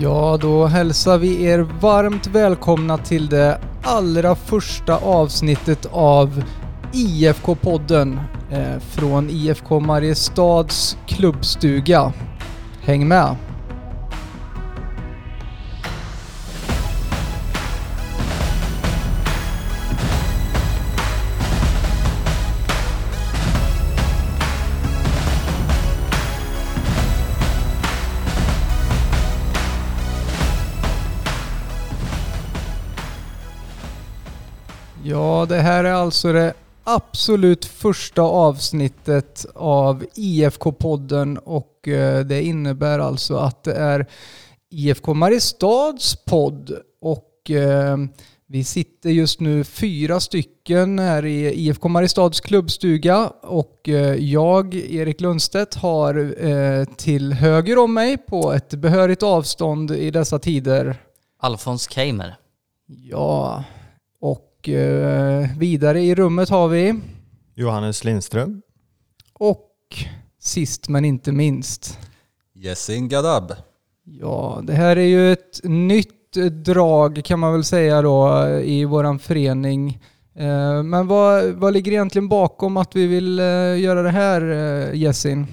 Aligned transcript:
Ja, 0.00 0.38
då 0.40 0.66
hälsar 0.66 1.18
vi 1.18 1.44
er 1.44 1.58
varmt 1.58 2.26
välkomna 2.26 2.98
till 2.98 3.28
det 3.28 3.60
allra 3.82 4.34
första 4.34 4.96
avsnittet 4.96 5.86
av 5.92 6.44
IFK-podden 6.92 8.20
eh, 8.50 8.78
från 8.80 9.30
IFK 9.30 9.80
Mariestads 9.80 10.96
klubbstuga. 11.06 12.12
Häng 12.80 13.08
med! 13.08 13.47
Ja, 35.38 35.46
det 35.46 35.60
här 35.60 35.84
är 35.84 35.92
alltså 35.92 36.32
det 36.32 36.54
absolut 36.84 37.64
första 37.64 38.22
avsnittet 38.22 39.46
av 39.54 40.04
IFK-podden 40.14 41.36
och 41.36 41.88
eh, 41.88 42.24
det 42.24 42.42
innebär 42.42 42.98
alltså 42.98 43.36
att 43.36 43.64
det 43.64 43.74
är 43.74 44.06
IFK 44.70 45.14
Mariestads 45.14 46.24
podd 46.24 46.72
och 47.00 47.50
eh, 47.50 47.96
vi 48.46 48.64
sitter 48.64 49.10
just 49.10 49.40
nu 49.40 49.64
fyra 49.64 50.20
stycken 50.20 50.98
här 50.98 51.24
i 51.26 51.54
IFK 51.54 51.88
Mariestads 51.88 52.40
klubbstuga 52.40 53.32
och 53.42 53.88
eh, 53.88 54.14
jag, 54.14 54.74
Erik 54.74 55.20
Lundstedt, 55.20 55.74
har 55.74 56.34
till 56.96 57.32
höger 57.32 57.78
om 57.78 57.94
mig 57.94 58.16
på 58.16 58.52
ett 58.52 58.74
behörigt 58.74 59.22
avstånd 59.22 59.90
i 59.90 60.10
dessa 60.10 60.38
tider 60.38 60.96
Alfons 61.40 61.90
Keimer. 61.90 62.36
Ja, 62.86 63.64
och 64.20 64.47
och 64.58 64.68
eh, 64.68 65.46
vidare 65.58 66.00
i 66.00 66.14
rummet 66.14 66.48
har 66.48 66.68
vi 66.68 67.00
Johannes 67.54 68.04
Lindström. 68.04 68.62
Och 69.32 69.68
sist 70.40 70.88
men 70.88 71.04
inte 71.04 71.32
minst 71.32 71.98
Jessin 72.54 73.08
Gadab. 73.08 73.52
Ja, 74.04 74.60
det 74.62 74.72
här 74.72 74.96
är 74.96 75.06
ju 75.06 75.32
ett 75.32 75.60
nytt 75.64 76.32
drag 76.64 77.20
kan 77.24 77.38
man 77.38 77.52
väl 77.52 77.64
säga 77.64 78.02
då 78.02 78.48
i 78.64 78.84
våran 78.84 79.18
förening. 79.18 80.02
Eh, 80.34 80.82
men 80.82 81.06
vad, 81.06 81.44
vad 81.44 81.72
ligger 81.72 81.92
egentligen 81.92 82.28
bakom 82.28 82.76
att 82.76 82.96
vi 82.96 83.06
vill 83.06 83.38
eh, 83.38 83.80
göra 83.80 84.02
det 84.02 84.10
här 84.10 84.40
Jessin? 84.94 85.46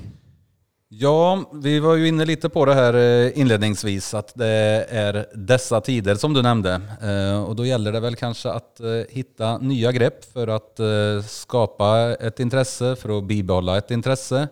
Ja, 0.98 1.44
vi 1.54 1.80
var 1.80 1.96
ju 1.96 2.08
inne 2.08 2.26
lite 2.26 2.50
på 2.50 2.66
det 2.66 2.74
här 2.74 2.94
eh, 2.94 3.40
inledningsvis, 3.40 4.14
att 4.14 4.36
det 4.36 4.86
är 4.90 5.26
dessa 5.34 5.82
tider 5.82 6.16
som 6.16 6.34
du 6.34 6.42
nämnde. 6.42 6.82
Eh, 7.02 7.44
och 7.44 7.56
då 7.56 7.66
gäller 7.66 7.92
det 7.92 8.00
väl 8.00 8.16
kanske 8.16 8.52
att 8.52 8.80
eh, 8.80 8.88
hitta 9.10 9.58
nya 9.58 9.92
grepp 9.92 10.26
för 10.34 10.48
att 10.48 10.80
skapa 11.30 12.16
ett 12.20 12.40
intresse, 12.40 12.96
för 12.96 13.18
att 13.18 13.24
bibehålla 13.24 13.78
ett 13.78 13.92
intresse, 13.92 14.48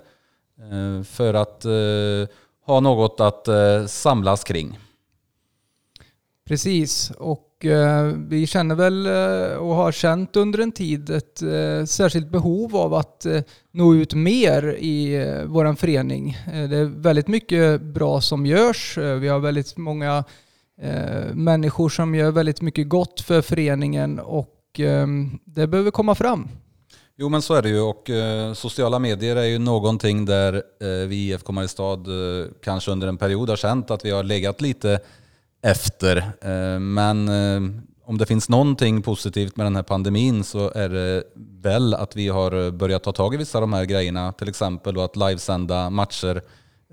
för 1.06 1.34
att 1.34 1.66
ha 2.66 2.80
något 2.80 3.20
att 3.20 3.48
samlas 3.90 4.44
kring. 4.44 4.80
Precis, 6.48 7.12
och 7.12 7.53
Eh, 7.66 8.04
vi 8.28 8.48
känner 8.48 8.76
väl 8.76 9.06
eh, 9.06 9.58
och 9.58 9.76
har 9.76 9.92
känt 9.92 10.36
under 10.36 10.60
en 10.60 10.72
tid 10.72 11.10
ett 11.10 11.42
eh, 11.42 11.86
särskilt 11.86 12.30
behov 12.30 12.76
av 12.76 12.94
att 12.94 13.26
eh, 13.26 13.42
nå 13.72 13.96
ut 13.96 14.14
mer 14.14 14.76
i 14.80 15.16
eh, 15.16 15.44
vår 15.46 15.76
förening. 15.76 16.38
Eh, 16.54 16.70
det 16.70 16.78
är 16.78 16.86
väldigt 16.86 17.28
mycket 17.28 17.82
bra 17.82 18.22
som 18.22 18.46
görs. 18.46 18.98
Vi 18.98 19.28
har 19.28 19.40
väldigt 19.40 19.78
många 19.78 20.24
människor 21.34 21.90
som 21.90 22.16
gör 22.16 22.32
väldigt 22.32 22.62
mycket 22.62 22.90
gott 22.90 23.22
för 23.22 23.42
föreningen 23.42 24.20
och 24.20 24.60
det 25.46 25.68
behöver 25.68 25.92
komma 25.92 26.16
fram. 26.16 26.48
Jo 27.18 27.30
men 27.30 27.42
så 27.42 27.54
är 27.54 27.62
det 27.62 27.70
ju 27.70 27.82
och 27.82 28.10
sociala 28.56 29.00
medier 29.00 29.36
är 29.36 29.46
ju 29.46 29.60
någonting 29.60 30.26
där 30.26 30.64
vi 31.08 31.16
i 31.16 31.30
IFK 31.30 31.54
Mariestad 31.54 32.00
kanske 32.64 32.92
under 32.92 33.08
en 33.08 33.18
period 33.18 33.50
har 33.50 33.56
känt 33.56 33.92
att 33.92 34.06
vi 34.06 34.12
har 34.12 34.24
legat 34.24 34.62
lite 34.62 35.00
efter. 35.64 36.18
Eh, 36.42 36.80
men 36.80 37.28
eh, 37.28 37.82
om 38.06 38.18
det 38.18 38.26
finns 38.26 38.50
någonting 38.50 39.02
positivt 39.02 39.56
med 39.56 39.66
den 39.66 39.76
här 39.76 39.84
pandemin 39.84 40.44
så 40.44 40.72
är 40.72 40.90
det 40.90 41.24
väl 41.62 41.94
att 41.94 42.16
vi 42.16 42.28
har 42.28 42.72
börjat 42.72 43.04
ta 43.04 43.12
tag 43.12 43.34
i 43.34 43.38
vissa 43.38 43.58
av 43.58 43.62
de 43.62 43.74
här 43.74 43.86
grejerna. 43.86 44.32
Till 44.32 44.50
exempel 44.50 45.00
att 45.00 45.16
livesända 45.16 45.90
matcher. 45.90 46.42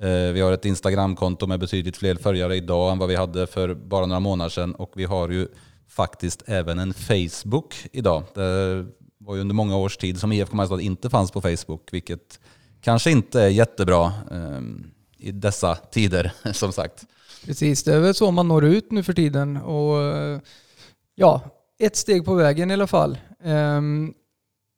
Eh, 0.01 0.33
vi 0.33 0.41
har 0.41 0.53
ett 0.53 0.65
Instagramkonto 0.65 1.47
med 1.47 1.61
betydligt 1.61 1.97
fler 1.97 2.15
följare 2.15 2.57
idag 2.57 2.93
än 2.93 2.99
vad 2.99 3.09
vi 3.09 3.17
hade 3.17 3.47
för 3.47 3.75
bara 3.75 4.07
några 4.07 4.21
månader 4.21 4.51
sedan. 4.51 4.75
Och 4.75 4.93
vi 4.95 5.05
har 5.05 5.29
ju 5.29 5.49
faktiskt 5.89 6.43
även 6.47 6.79
en 6.79 6.95
Facebook 6.95 7.75
idag. 7.93 8.23
Det 8.35 8.87
var 9.19 9.35
ju 9.35 9.41
under 9.41 9.55
många 9.55 9.77
års 9.77 9.97
tid 9.97 10.21
som 10.21 10.33
IFK 10.33 10.57
Mariestad 10.57 10.81
inte 10.81 11.11
fanns 11.11 11.31
på 11.31 11.41
Facebook, 11.41 11.89
vilket 11.93 12.41
kanske 12.81 13.11
inte 13.11 13.43
är 13.43 13.49
jättebra 13.49 14.13
i 15.19 15.33
dessa 15.33 15.75
tider 15.75 16.33
som 16.53 16.73
sagt. 16.73 17.07
Precis, 17.45 17.85
det 17.85 17.95
är 17.95 18.01
väl 18.01 18.15
så 18.15 18.31
man 18.31 18.49
når 18.49 18.65
ut 18.65 18.93
nu 18.93 19.03
för 19.03 19.13
tiden. 19.13 19.57
Och 19.57 19.97
ja, 21.15 21.43
ett 21.79 21.97
steg 21.97 22.25
på 22.25 22.35
vägen 22.35 22.71
i 22.71 22.75
alla 22.75 22.87
fall. 22.87 23.19
Ehm, 23.43 24.15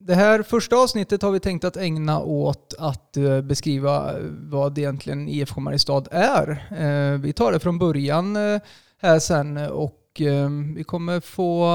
det 0.01 0.15
här 0.15 0.43
första 0.43 0.77
avsnittet 0.77 1.23
har 1.23 1.31
vi 1.31 1.41
tänkt 1.41 1.65
att 1.65 1.77
ägna 1.77 2.21
åt 2.21 2.75
att 2.79 3.17
eh, 3.17 3.41
beskriva 3.41 4.19
eh, 4.19 4.25
vad 4.29 4.79
egentligen 4.79 5.29
IFK 5.29 5.61
Mariestad 5.61 6.05
är. 6.11 6.69
Ehm, 6.79 7.23
vi 7.23 7.33
tar 7.33 7.53
det 7.53 7.61
från 7.61 7.79
början 7.79 8.37
eh, 8.37 8.61
här 8.99 9.19
sen 9.19 9.57
och 9.57 10.21
ehm, 10.21 10.75
vi 10.75 10.85
kommer 10.85 11.21
få 11.21 11.69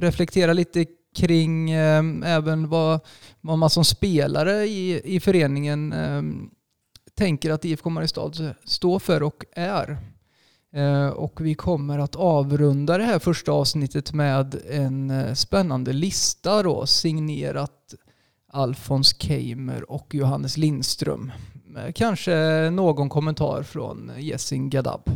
reflektera 0.00 0.52
lite 0.52 0.86
kring 1.16 1.70
även 2.24 2.68
vad, 2.68 3.00
vad 3.40 3.58
man 3.58 3.70
som 3.70 3.84
spelare 3.84 4.66
i, 4.66 5.14
i 5.16 5.20
föreningen 5.20 5.94
tänker 7.14 7.50
att 7.50 7.64
IFK 7.64 7.90
Mariestad 7.90 8.32
står 8.64 8.98
för 8.98 9.22
och 9.22 9.44
är. 9.52 10.11
Eh, 10.74 11.08
och 11.08 11.40
vi 11.40 11.54
kommer 11.54 11.98
att 11.98 12.16
avrunda 12.16 12.98
det 12.98 13.04
här 13.04 13.18
första 13.18 13.52
avsnittet 13.52 14.12
med 14.12 14.56
en 14.70 15.10
eh, 15.10 15.34
spännande 15.34 15.92
lista 15.92 16.62
då, 16.62 16.86
signerat 16.86 17.94
Alfons 18.52 19.16
Keimer 19.18 19.90
och 19.90 20.14
Johannes 20.14 20.56
Lindström. 20.56 21.32
Eh, 21.76 21.92
kanske 21.92 22.34
någon 22.70 23.08
kommentar 23.08 23.62
från 23.62 24.12
Jessin 24.18 24.70
Gadab. 24.70 25.10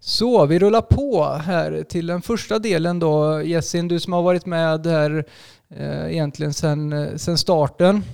Så 0.00 0.46
vi 0.46 0.58
rullar 0.58 0.82
på 0.82 1.24
här 1.24 1.82
till 1.82 2.06
den 2.06 2.22
första 2.22 2.58
delen 2.58 2.98
då. 2.98 3.42
Jessin, 3.42 3.88
du 3.88 4.00
som 4.00 4.12
har 4.12 4.22
varit 4.22 4.46
med 4.46 4.86
här 4.86 5.24
eh, 5.68 6.12
egentligen 6.12 6.54
sedan 6.54 7.18
sen 7.18 7.38
starten. 7.38 8.04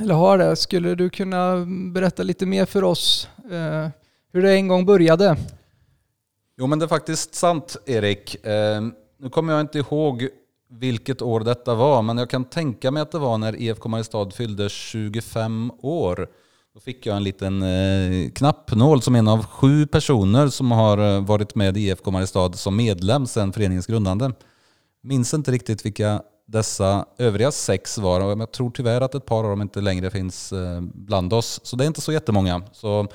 Eller 0.00 0.14
har 0.14 0.38
det. 0.38 0.56
Skulle 0.56 0.94
du 0.94 1.10
kunna 1.10 1.66
berätta 1.92 2.22
lite 2.22 2.46
mer 2.46 2.66
för 2.66 2.84
oss 2.84 3.28
eh, 3.50 3.88
hur 4.32 4.42
det 4.42 4.52
en 4.52 4.68
gång 4.68 4.86
började? 4.86 5.36
Jo 6.58 6.66
men 6.66 6.78
det 6.78 6.84
är 6.84 6.88
faktiskt 6.88 7.34
sant 7.34 7.76
Erik. 7.86 8.46
Eh, 8.46 8.80
nu 9.18 9.30
kommer 9.30 9.52
jag 9.52 9.60
inte 9.60 9.78
ihåg 9.78 10.28
vilket 10.70 11.22
år 11.22 11.40
detta 11.40 11.74
var, 11.74 12.02
men 12.02 12.18
jag 12.18 12.30
kan 12.30 12.44
tänka 12.44 12.90
mig 12.90 13.02
att 13.02 13.12
det 13.12 13.18
var 13.18 13.38
när 13.38 13.56
IFK 13.56 13.88
Mariestad 13.88 14.30
fyllde 14.30 14.68
25 14.68 15.70
år. 15.82 16.28
Då 16.74 16.80
fick 16.80 17.06
jag 17.06 17.16
en 17.16 17.24
liten 17.24 17.62
eh, 17.62 18.30
knappnål 18.30 19.02
som 19.02 19.14
en 19.14 19.28
av 19.28 19.46
sju 19.46 19.86
personer 19.86 20.48
som 20.48 20.70
har 20.70 20.98
eh, 20.98 21.24
varit 21.24 21.54
med 21.54 21.76
i 21.76 21.80
IFK 21.80 22.10
Mariestad 22.10 22.52
som 22.52 22.76
medlem 22.76 23.26
sedan 23.26 23.52
föreningens 23.52 23.86
grundande. 23.86 24.32
Minns 25.02 25.34
inte 25.34 25.50
riktigt 25.50 25.86
vilka 25.86 26.22
dessa 26.46 27.06
övriga 27.18 27.52
sex 27.52 27.98
var. 27.98 28.20
och 28.20 28.40
Jag 28.40 28.52
tror 28.52 28.70
tyvärr 28.70 29.00
att 29.00 29.14
ett 29.14 29.26
par 29.26 29.44
av 29.44 29.50
dem 29.50 29.62
inte 29.62 29.80
längre 29.80 30.10
finns 30.10 30.52
eh, 30.52 30.80
bland 30.80 31.32
oss. 31.32 31.60
Så 31.62 31.76
det 31.76 31.84
är 31.84 31.86
inte 31.86 32.00
så 32.00 32.12
jättemånga. 32.12 32.62
Så 32.72 33.08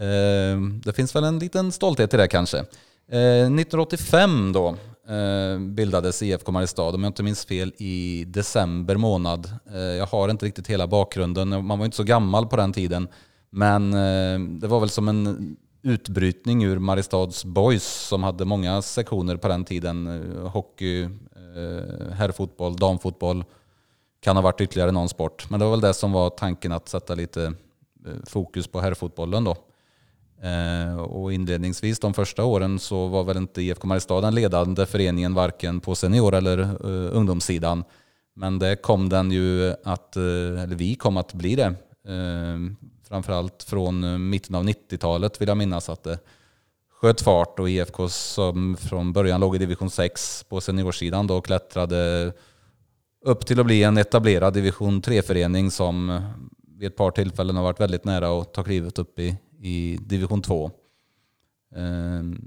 Ehm, 0.00 0.80
det 0.84 0.92
finns 0.92 1.16
väl 1.16 1.24
en 1.24 1.38
liten 1.38 1.72
stolthet 1.72 2.14
i 2.14 2.16
det 2.16 2.28
kanske. 2.28 2.58
Ehm, 2.58 3.58
1985 3.58 4.52
då 4.52 4.68
eh, 5.14 5.58
bildades 5.58 6.22
IFK 6.22 6.52
Mariestad, 6.52 6.94
om 6.94 7.02
jag 7.02 7.10
inte 7.10 7.22
minns 7.22 7.44
fel, 7.44 7.72
i 7.78 8.24
december 8.26 8.96
månad. 8.96 9.50
Eh, 9.74 9.78
jag 9.80 10.06
har 10.06 10.28
inte 10.28 10.46
riktigt 10.46 10.66
hela 10.66 10.86
bakgrunden, 10.86 11.66
man 11.66 11.78
var 11.78 11.84
inte 11.84 11.96
så 11.96 12.04
gammal 12.04 12.46
på 12.46 12.56
den 12.56 12.72
tiden. 12.72 13.08
Men 13.50 13.92
eh, 13.92 14.58
det 14.60 14.66
var 14.66 14.80
väl 14.80 14.90
som 14.90 15.08
en 15.08 15.56
utbrytning 15.82 16.64
ur 16.64 16.78
Mariestads 16.78 17.44
Boys 17.44 17.84
som 17.84 18.22
hade 18.22 18.44
många 18.44 18.82
sektioner 18.82 19.36
på 19.36 19.48
den 19.48 19.64
tiden. 19.64 20.06
Ehm, 20.06 20.46
hockey, 20.46 21.08
herrfotboll, 22.12 22.76
damfotboll. 22.76 23.44
Kan 24.20 24.36
ha 24.36 24.42
varit 24.42 24.60
ytterligare 24.60 24.92
någon 24.92 25.08
sport. 25.08 25.50
Men 25.50 25.60
det 25.60 25.66
var 25.66 25.70
väl 25.70 25.80
det 25.80 25.94
som 25.94 26.12
var 26.12 26.30
tanken 26.30 26.72
att 26.72 26.88
sätta 26.88 27.14
lite 27.14 27.44
eh, 28.06 28.12
fokus 28.26 28.66
på 28.66 28.80
herrfotbollen 28.80 29.44
då. 29.44 29.56
Eh, 30.42 30.98
och 31.00 31.32
inledningsvis 31.32 31.98
de 31.98 32.14
första 32.14 32.44
åren 32.44 32.78
så 32.78 33.06
var 33.06 33.24
väl 33.24 33.36
inte 33.36 33.62
IFK 33.62 33.86
Mariestad 33.86 34.20
den 34.20 34.34
ledande 34.34 34.86
föreningen 34.86 35.34
varken 35.34 35.80
på 35.80 35.94
senior 35.94 36.34
eller 36.34 36.58
eh, 36.58 37.16
ungdomssidan. 37.16 37.84
Men 38.34 38.58
det 38.58 38.76
kom 38.76 39.08
den 39.08 39.30
ju 39.30 39.74
att, 39.84 40.16
eh, 40.16 40.22
eller 40.62 40.74
vi 40.74 40.94
kom 40.94 41.16
att 41.16 41.34
bli 41.34 41.56
det. 41.56 41.74
Eh, 42.08 42.58
framförallt 43.08 43.62
från 43.62 44.28
mitten 44.30 44.54
av 44.54 44.64
90-talet 44.64 45.40
vill 45.40 45.48
jag 45.48 45.56
minnas 45.56 45.88
att 45.88 46.02
det 46.02 46.18
sköt 47.00 47.20
fart 47.20 47.58
och 47.58 47.70
IFK 47.70 48.08
som 48.08 48.76
från 48.76 49.12
början 49.12 49.40
låg 49.40 49.56
i 49.56 49.58
division 49.58 49.90
6 49.90 50.44
på 50.48 50.60
seniorsidan 50.60 51.26
då 51.26 51.40
klättrade 51.40 52.32
upp 53.24 53.46
till 53.46 53.60
att 53.60 53.66
bli 53.66 53.82
en 53.82 53.98
etablerad 53.98 54.54
division 54.54 55.02
3-förening 55.02 55.70
som 55.70 56.20
vid 56.78 56.86
ett 56.86 56.96
par 56.96 57.10
tillfällen 57.10 57.56
har 57.56 57.62
varit 57.62 57.80
väldigt 57.80 58.04
nära 58.04 58.40
att 58.40 58.54
ta 58.54 58.62
klivet 58.62 58.98
upp 58.98 59.18
i, 59.18 59.36
i 59.60 59.98
division 60.00 60.42
2. 60.42 60.70
Ehm, 61.76 62.38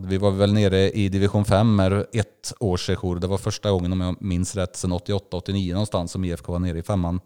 vi 0.00 0.18
var 0.18 0.30
väl 0.30 0.52
nere 0.52 0.90
i 0.90 1.08
division 1.08 1.44
5 1.44 1.76
med 1.76 2.06
ett 2.12 2.52
års 2.60 2.86
sejour. 2.86 3.16
Det 3.16 3.26
var 3.26 3.38
första 3.38 3.70
gången 3.70 3.92
om 3.92 4.00
jag 4.00 4.22
minns 4.22 4.56
rätt 4.56 4.76
sedan 4.76 4.92
88-89 4.92 5.72
någonstans 5.72 6.12
som 6.12 6.24
IFK 6.24 6.52
var 6.52 6.58
nere 6.58 6.78
i 6.78 6.82
femman. 6.82 7.20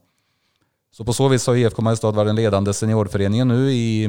Så 0.90 1.04
på 1.04 1.12
så 1.12 1.28
vis 1.28 1.46
har 1.46 1.54
IFK 1.54 1.82
Mariestad 1.82 2.10
varit 2.10 2.28
den 2.28 2.36
ledande 2.36 2.74
seniorföreningen 2.74 3.48
nu 3.48 3.72
i 3.72 4.08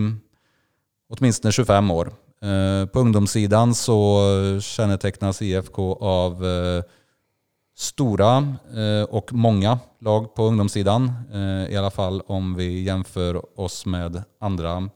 åtminstone 1.10 1.52
25 1.52 1.92
år. 1.92 2.14
Ehm, 2.42 2.88
på 2.88 3.00
ungdomssidan 3.00 3.76
så 3.76 4.22
kännetecknas 4.62 5.42
IFK 5.42 5.94
av 5.94 6.46
eh, 6.46 6.84
stora 7.76 8.56
eh, 8.76 9.04
och 9.10 9.34
många 9.34 9.80
lag 10.00 10.36
på 10.36 10.44
ungdomssidan. 10.44 11.12
Eh, 11.34 11.74
I 11.74 11.78
alla 11.78 11.92
fall 11.92 12.22
om 12.22 12.56
vi 12.56 12.84
jämför 12.84 13.60
oss 13.60 13.86
med 13.86 14.24
andra 14.40 14.90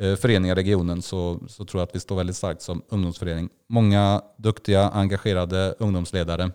eh, 0.00 0.16
föreningar 0.16 0.58
i 0.58 0.62
regionen 0.62 1.02
så, 1.02 1.40
så 1.48 1.64
tror 1.64 1.80
jag 1.80 1.88
att 1.88 1.94
vi 1.94 2.00
står 2.00 2.16
väldigt 2.16 2.36
starkt 2.36 2.62
som 2.62 2.82
ungdomsförening. 2.88 3.48
Många 3.68 4.22
duktiga, 4.38 4.88
engagerade 4.88 5.74
ungdomsledare 5.78 6.50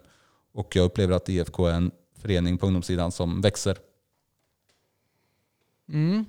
och 0.54 0.76
jag 0.76 0.86
upplever 0.86 1.16
att 1.16 1.30
IFK 1.30 1.66
är 1.68 1.74
en 1.74 1.92
förening 2.22 2.58
på 2.58 2.66
ungdomssidan 2.66 3.12
som 3.12 3.42
växer. 3.42 3.78
Mm. 5.90 6.26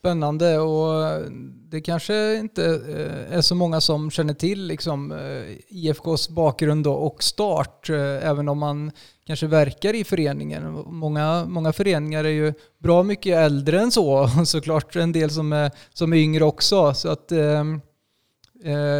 Spännande 0.00 0.58
och 0.58 1.22
det 1.70 1.80
kanske 1.80 2.36
inte 2.36 2.64
eh, 2.64 3.36
är 3.36 3.40
så 3.40 3.54
många 3.54 3.80
som 3.80 4.10
känner 4.10 4.34
till 4.34 4.66
liksom 4.66 5.12
eh, 5.12 5.56
IFKs 5.68 6.28
bakgrund 6.28 6.86
och 6.86 7.22
start, 7.22 7.90
eh, 7.90 8.28
även 8.28 8.48
om 8.48 8.58
man 8.58 8.90
kanske 9.26 9.46
verkar 9.46 9.94
i 9.94 10.04
föreningen. 10.04 10.84
Många, 10.86 11.44
många 11.44 11.72
föreningar 11.72 12.24
är 12.24 12.28
ju 12.28 12.54
bra 12.78 13.02
mycket 13.02 13.36
äldre 13.36 13.80
än 13.80 13.90
så, 13.90 14.28
såklart 14.44 14.96
en 14.96 15.12
del 15.12 15.30
som 15.30 15.52
är, 15.52 15.70
som 15.92 16.12
är 16.12 16.16
yngre 16.16 16.44
också. 16.44 16.94
Så 16.94 17.08
att, 17.08 17.32
eh, 17.32 17.64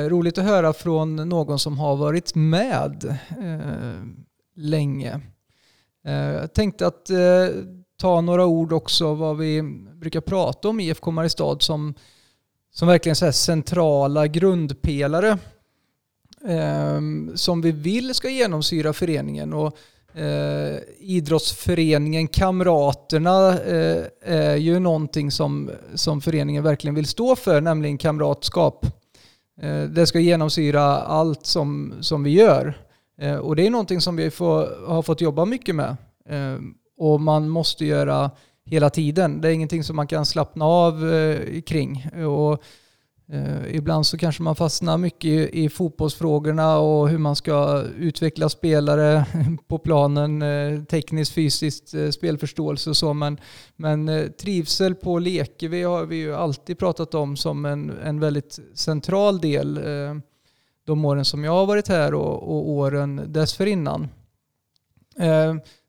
roligt 0.09 0.39
att 0.39 0.45
höra 0.45 0.73
från 0.73 1.17
någon 1.17 1.59
som 1.59 1.79
har 1.79 1.97
varit 1.97 2.35
med 2.35 3.19
eh, 3.31 4.05
länge. 4.57 5.21
Eh, 6.07 6.13
jag 6.13 6.55
tänkte 6.55 6.87
att 6.87 7.11
ta 8.01 8.21
några 8.21 8.47
ord 8.47 8.73
också 8.73 9.15
vad 9.15 9.37
vi 9.37 9.63
brukar 9.95 10.21
prata 10.21 10.69
om 10.69 10.81
IFK 10.81 11.11
Mariestad 11.11 11.57
som, 11.61 11.95
som 12.73 12.89
verkligen 12.89 13.17
så 13.17 13.33
centrala 13.33 14.27
grundpelare 14.27 15.39
eh, 16.49 17.01
som 17.35 17.61
vi 17.61 17.73
vill 17.73 18.15
ska 18.15 18.29
genomsyra 18.29 18.93
föreningen. 18.93 19.53
Och, 19.53 19.77
eh, 20.19 20.79
idrottsföreningen 20.99 22.29
Kamraterna 22.29 23.59
eh, 23.59 24.05
är 24.25 24.57
ju 24.57 24.79
någonting 24.79 25.31
som, 25.31 25.71
som 25.95 26.21
föreningen 26.21 26.63
verkligen 26.63 26.95
vill 26.95 27.07
stå 27.07 27.37
för, 27.37 27.61
nämligen 27.61 27.99
kamratskap. 27.99 28.87
Eh, 29.63 29.83
det 29.83 30.07
ska 30.07 30.21
genomsyra 30.21 30.83
allt 30.97 31.47
som, 31.47 31.95
som 32.01 32.23
vi 32.23 32.31
gör. 32.31 32.79
Eh, 33.19 33.37
och 33.37 33.57
det 33.57 33.67
är 33.67 33.71
någonting 33.71 34.01
som 34.01 34.17
vi 34.17 34.31
får, 34.31 34.87
har 34.87 35.03
fått 35.03 35.21
jobba 35.21 35.45
mycket 35.45 35.75
med. 35.75 35.97
Ehm, 36.29 36.75
och 37.01 37.21
man 37.21 37.49
måste 37.49 37.85
göra 37.85 38.31
hela 38.65 38.91
tiden. 38.91 39.41
Det 39.41 39.49
är 39.49 39.53
ingenting 39.53 39.85
som 39.85 39.97
man 39.97 40.07
kan 40.07 40.27
slappna 40.27 40.65
av 40.65 41.13
eh, 41.13 41.61
kring. 41.61 42.07
Och, 42.27 42.63
eh, 43.33 43.77
ibland 43.77 44.07
så 44.07 44.19
kanske 44.19 44.43
man 44.43 44.57
fastnar 44.57 44.99
mycket 44.99 45.25
i, 45.25 45.65
i 45.65 45.69
fotbollsfrågorna 45.69 46.79
och 46.79 47.09
hur 47.09 47.19
man 47.19 47.37
ska 47.37 47.83
utveckla 47.99 48.49
spelare 48.49 49.25
på 49.69 49.79
planen, 49.79 50.43
eh, 50.43 50.83
tekniskt, 50.85 51.33
fysiskt, 51.33 51.95
eh, 51.95 52.11
spelförståelse 52.11 52.91
och 52.91 52.97
så. 52.97 53.15
Men, 53.15 53.41
men 53.77 54.09
eh, 54.09 54.27
trivsel 54.27 54.95
på 54.95 55.19
Lekevi 55.19 55.83
har 55.83 56.07
vi 56.07 56.17
ju 56.17 56.35
alltid 56.35 56.79
pratat 56.79 57.15
om 57.15 57.37
som 57.37 57.65
en, 57.65 57.99
en 58.05 58.21
väldigt 58.21 58.59
central 58.75 59.41
del 59.41 59.77
eh, 59.77 60.15
de 60.87 61.05
åren 61.05 61.25
som 61.25 61.45
jag 61.45 61.53
har 61.53 61.67
varit 61.67 61.89
här 61.89 62.15
och, 62.15 62.43
och 62.43 62.69
åren 62.69 63.23
dessförinnan. 63.27 64.09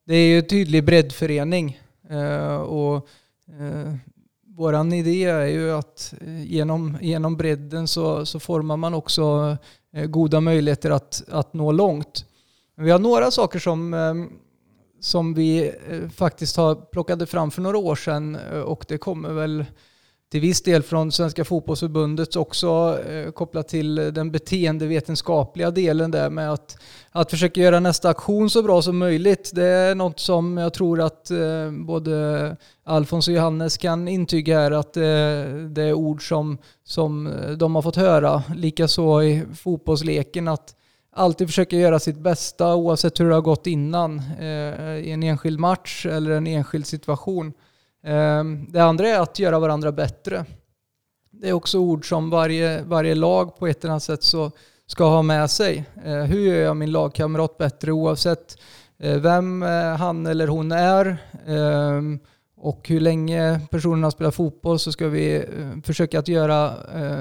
Det 0.06 0.16
är 0.16 0.28
ju 0.28 0.40
en 0.40 0.48
tydlig 0.48 0.86
breddförening. 0.86 1.80
Eh, 2.10 2.56
och 2.56 2.96
eh, 3.48 3.96
vår 4.56 4.94
idé 4.94 5.24
är 5.24 5.46
ju 5.46 5.72
att 5.72 6.14
eh, 6.22 6.44
genom, 6.44 6.98
genom 7.02 7.38
bredden 7.38 7.88
så, 7.88 8.26
så 8.26 8.40
formar 8.40 8.78
man 8.78 8.94
också 8.94 9.58
eh, 9.94 10.06
goda 10.06 10.42
möjligheter 10.42 10.92
att, 10.92 11.24
att 11.32 11.54
nå 11.54 11.72
långt. 11.72 12.26
Vi 12.76 12.92
har 12.92 13.00
några 13.00 13.32
saker 13.32 13.60
som, 13.60 13.94
eh, 13.94 14.14
som 15.00 15.34
vi 15.34 15.72
faktiskt 16.16 16.58
har 16.58 16.76
plockade 16.76 17.26
fram 17.26 17.52
för 17.52 17.62
några 17.62 17.78
år 17.78 17.96
sedan 17.96 18.38
och 18.66 18.86
det 18.88 18.98
kommer 18.98 19.34
väl 19.34 19.66
till 20.32 20.42
viss 20.42 20.62
del 20.62 20.84
från 20.84 21.12
Svenska 21.12 21.46
fotbollsförbundet 21.46 22.36
också 22.36 23.00
eh, 23.10 23.32
kopplat 23.32 23.68
till 23.68 23.96
den 23.96 24.32
beteendevetenskapliga 24.32 25.72
delen 25.72 26.12
där 26.12 26.30
med 26.30 26.54
att, 26.54 26.78
att 27.12 27.32
försöka 27.32 27.62
göra 27.62 27.80
nästa 27.80 28.10
aktion 28.10 28.50
så 28.50 28.64
bra 28.64 28.82
som 28.82 28.98
möjligt. 28.98 29.52
Det 29.54 29.66
är 29.66 29.96
något 29.96 30.20
som 30.20 30.58
jag 30.58 30.74
tror 30.74 31.02
att 31.02 31.32
eh, 31.32 31.72
både 31.72 32.58
Alfons 32.84 33.28
och 33.28 33.34
Johannes 33.34 33.78
kan 33.78 34.08
intyga 34.08 34.60
här 34.60 34.72
att 34.72 34.98
eh, 34.98 35.04
det 35.70 35.84
är 35.84 35.94
ord 35.94 36.28
som, 36.28 36.58
som 36.84 37.34
de 37.58 37.76
har 37.76 37.82
fått 37.82 37.96
höra. 37.96 38.44
Likaså 38.56 39.24
i 39.24 39.44
fotbollsleken 39.56 40.48
att 40.48 40.76
alltid 41.14 41.48
försöka 41.48 41.76
göra 41.76 42.00
sitt 42.00 42.18
bästa 42.18 42.76
oavsett 42.76 43.20
hur 43.20 43.30
det 43.30 43.34
har 43.36 43.42
gått 43.42 43.68
innan 43.68 44.22
eh, 44.40 44.96
i 44.96 45.12
en 45.12 45.24
enskild 45.24 45.60
match 45.60 46.06
eller 46.06 46.32
en 46.32 46.48
enskild 46.48 46.88
situation. 46.88 47.54
Ehm, 48.04 48.66
det 48.72 48.80
andra 48.80 49.08
är 49.08 49.20
att 49.20 49.40
göra 49.40 49.60
varandra 49.60 49.92
bättre. 49.92 50.46
Det 51.32 51.50
är 51.50 51.54
också 51.54 51.80
ord 51.80 52.10
som 52.10 52.30
varje, 52.30 52.84
varje 52.84 53.16
lag 53.16 53.58
på 53.58 53.68
ett 53.68 53.84
eller 53.84 53.92
annat 53.92 54.04
sätt 54.04 54.24
så 54.24 54.52
ska 54.88 55.04
ha 55.04 55.22
med 55.22 55.52
sig. 55.52 55.86
Ehm, 56.06 56.26
hur 56.26 56.40
gör 56.40 56.56
jag 56.56 56.78
min 56.78 56.92
lagkamrat 56.92 57.58
bättre 57.58 57.92
oavsett 57.92 58.58
eh, 58.98 59.18
vem 59.18 59.64
eh, 59.64 59.96
han 59.96 60.26
eller 60.26 60.48
hon 60.48 60.72
är 60.72 61.18
ehm, 61.48 62.20
och 62.56 62.90
hur 62.90 63.00
länge 63.00 63.60
personen 63.72 64.04
har 64.04 64.12
spelat 64.12 64.36
fotboll 64.36 64.80
så 64.80 64.92
ska 64.92 65.08
vi 65.08 65.36
eh, 65.36 65.82
försöka 65.84 66.20
att 66.20 66.28
göra 66.28 66.74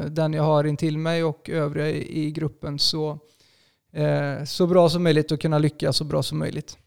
den 0.09 0.33
jag 0.33 0.43
har 0.43 0.65
intill 0.65 0.99
mig 0.99 1.25
och 1.25 1.51
övriga 1.51 1.89
i 1.91 2.31
gruppen 2.31 2.79
så, 2.79 3.19
så 4.47 4.67
bra 4.67 4.89
som 4.89 5.03
möjligt 5.03 5.33
och 5.33 5.41
kunna 5.41 5.59
lyckas 5.59 5.97
så 5.97 6.05
bra 6.05 6.23
som 6.23 6.39
möjligt. 6.39 6.79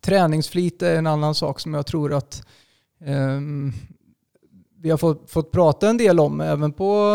Träningsflit 0.00 0.82
är 0.82 0.96
en 0.96 1.06
annan 1.06 1.34
sak 1.34 1.60
som 1.60 1.74
jag 1.74 1.86
tror 1.86 2.12
att 2.12 2.46
Ehm, 3.04 3.72
vi 4.82 4.90
har 4.90 4.98
fått, 4.98 5.30
fått 5.30 5.52
prata 5.52 5.88
en 5.88 5.96
del 5.96 6.20
om, 6.20 6.40
även 6.40 6.72
på, 6.72 7.10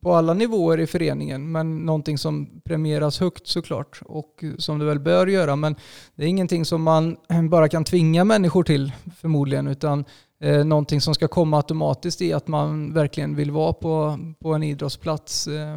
på 0.00 0.14
alla 0.14 0.34
nivåer 0.34 0.80
i 0.80 0.86
föreningen, 0.86 1.52
men 1.52 1.78
någonting 1.78 2.18
som 2.18 2.60
premieras 2.64 3.20
högt 3.20 3.46
såklart 3.46 4.00
och 4.04 4.44
som 4.58 4.78
det 4.78 4.84
väl 4.84 5.00
bör 5.00 5.26
göra. 5.26 5.56
Men 5.56 5.76
det 6.14 6.24
är 6.24 6.28
ingenting 6.28 6.64
som 6.64 6.82
man 6.82 7.16
bara 7.50 7.68
kan 7.68 7.84
tvinga 7.84 8.24
människor 8.24 8.62
till 8.62 8.92
förmodligen, 9.16 9.66
utan 9.66 10.04
eh, 10.40 10.64
någonting 10.64 11.00
som 11.00 11.14
ska 11.14 11.28
komma 11.28 11.56
automatiskt 11.56 12.22
i 12.22 12.32
att 12.32 12.48
man 12.48 12.94
verkligen 12.94 13.36
vill 13.36 13.50
vara 13.50 13.72
på, 13.72 14.18
på 14.38 14.54
en 14.54 14.62
idrottsplats, 14.62 15.48
eh, 15.48 15.76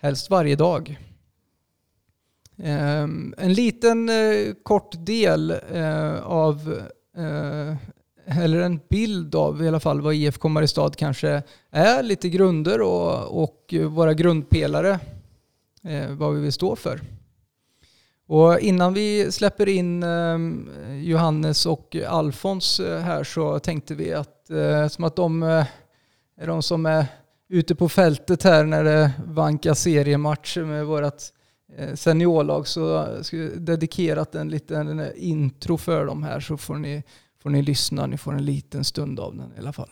helst 0.00 0.30
varje 0.30 0.56
dag. 0.56 0.98
Eh, 2.58 3.02
en 3.36 3.52
liten 3.54 4.08
eh, 4.08 4.54
kort 4.62 5.06
del 5.06 5.50
eh, 5.72 6.22
av 6.22 6.80
eh, 7.16 7.76
eller 8.38 8.60
en 8.60 8.80
bild 8.88 9.34
av 9.34 9.64
i 9.64 9.68
alla 9.68 9.80
fall 9.80 10.00
vad 10.00 10.14
IFK 10.14 10.48
Mariestad 10.48 10.90
kanske 10.90 11.42
är, 11.70 12.02
lite 12.02 12.28
grunder 12.28 12.80
och, 12.80 13.42
och 13.42 13.74
våra 13.88 14.14
grundpelare, 14.14 14.98
eh, 15.84 16.10
vad 16.10 16.34
vi 16.34 16.40
vill 16.40 16.52
stå 16.52 16.76
för. 16.76 17.00
Och 18.26 18.60
innan 18.60 18.94
vi 18.94 19.32
släpper 19.32 19.68
in 19.68 20.02
eh, 20.02 20.38
Johannes 21.02 21.66
och 21.66 21.96
Alfons 22.08 22.80
eh, 22.80 23.00
här 23.00 23.24
så 23.24 23.58
tänkte 23.58 23.94
vi 23.94 24.14
att 24.14 24.50
eh, 24.50 24.88
som 24.88 25.04
att 25.04 25.16
de 25.16 25.42
eh, 25.42 25.66
är 26.40 26.46
de 26.46 26.62
som 26.62 26.86
är 26.86 27.06
ute 27.48 27.74
på 27.74 27.88
fältet 27.88 28.42
här 28.42 28.64
när 28.64 28.84
det 28.84 29.12
vankas 29.26 29.80
seriematcher 29.80 30.64
med 30.64 30.86
vårt 30.86 31.22
eh, 31.76 31.94
seniorlag 31.94 32.66
så 32.66 33.06
skulle 33.22 33.48
dedikerat 33.48 34.34
en 34.34 34.48
liten 34.48 35.10
intro 35.16 35.76
för 35.76 36.06
dem 36.06 36.22
här 36.22 36.40
så 36.40 36.56
får 36.56 36.74
ni 36.74 37.02
får 37.42 37.50
ni 37.50 37.62
lyssna. 37.62 38.06
Ni 38.06 38.18
får 38.18 38.32
en 38.32 38.44
liten 38.44 38.84
stund 38.84 39.20
av 39.20 39.36
den 39.36 39.52
i 39.52 39.58
alla 39.58 39.72
fall. 39.72 39.90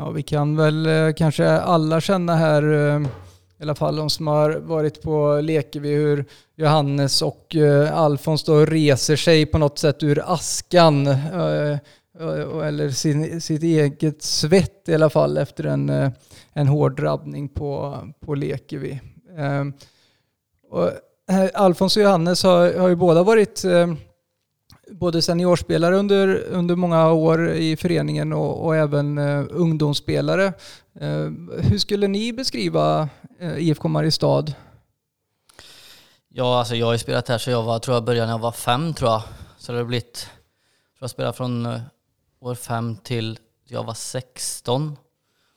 Ja, 0.00 0.10
vi 0.10 0.22
kan 0.22 0.56
väl 0.56 0.86
eh, 0.86 1.12
kanske 1.12 1.50
alla 1.50 2.00
känna 2.00 2.36
här, 2.36 2.62
eh, 2.62 3.00
i 3.58 3.62
alla 3.62 3.74
fall 3.74 3.96
de 3.96 4.10
som 4.10 4.26
har 4.26 4.50
varit 4.50 5.02
på 5.02 5.40
Lekevi, 5.40 5.94
hur 5.94 6.24
Johannes 6.56 7.22
och 7.22 7.56
eh, 7.56 7.98
Alfons 7.98 8.44
då 8.44 8.64
reser 8.64 9.16
sig 9.16 9.46
på 9.46 9.58
något 9.58 9.78
sätt 9.78 10.02
ur 10.02 10.22
askan. 10.26 11.06
Eller 12.64 12.90
sin, 12.90 13.40
sitt 13.40 13.62
eget 13.62 14.22
svett 14.22 14.88
i 14.88 14.94
alla 14.94 15.10
fall 15.10 15.38
efter 15.38 15.64
en, 15.64 16.12
en 16.52 16.66
hård 16.66 16.96
drabbning 16.96 17.48
på, 17.48 17.98
på 18.20 18.34
Lekevi. 18.34 19.00
Och 20.70 20.90
Alfons 21.54 21.96
och 21.96 22.02
Johannes 22.02 22.42
har, 22.42 22.78
har 22.78 22.88
ju 22.88 22.96
båda 22.96 23.22
varit 23.22 23.64
både 24.90 25.22
seniorspelare 25.22 25.96
under, 25.96 26.44
under 26.50 26.76
många 26.76 27.12
år 27.12 27.50
i 27.50 27.76
föreningen 27.76 28.32
och, 28.32 28.64
och 28.64 28.76
även 28.76 29.18
eh, 29.18 29.44
ungdomsspelare. 29.50 30.46
Eh, 31.00 31.30
hur 31.62 31.78
skulle 31.78 32.08
ni 32.08 32.32
beskriva 32.32 33.08
eh, 33.40 33.58
IFK 33.58 33.88
Mariestad? 33.88 34.44
Ja, 36.28 36.58
alltså 36.58 36.76
jag 36.76 36.86
har 36.86 36.92
ju 36.92 36.98
spelat 36.98 37.28
här 37.28 37.38
så 37.38 37.50
jag 37.50 37.62
var, 37.62 37.78
tror 37.78 37.96
jag 37.96 38.04
började 38.04 38.26
när 38.26 38.32
jag 38.32 38.38
var 38.38 38.52
fem 38.52 38.94
tror 38.94 39.10
jag. 39.10 39.22
Så 39.58 39.72
det 39.72 39.78
har 39.78 39.84
blivit, 39.84 40.14
tror 40.14 41.00
jag 41.00 41.10
spelade 41.10 41.36
från 41.36 41.66
eh, 41.66 41.80
år 42.40 42.54
fem 42.54 42.96
till 42.96 43.38
jag 43.68 43.84
var 43.84 43.94
16. 43.94 44.96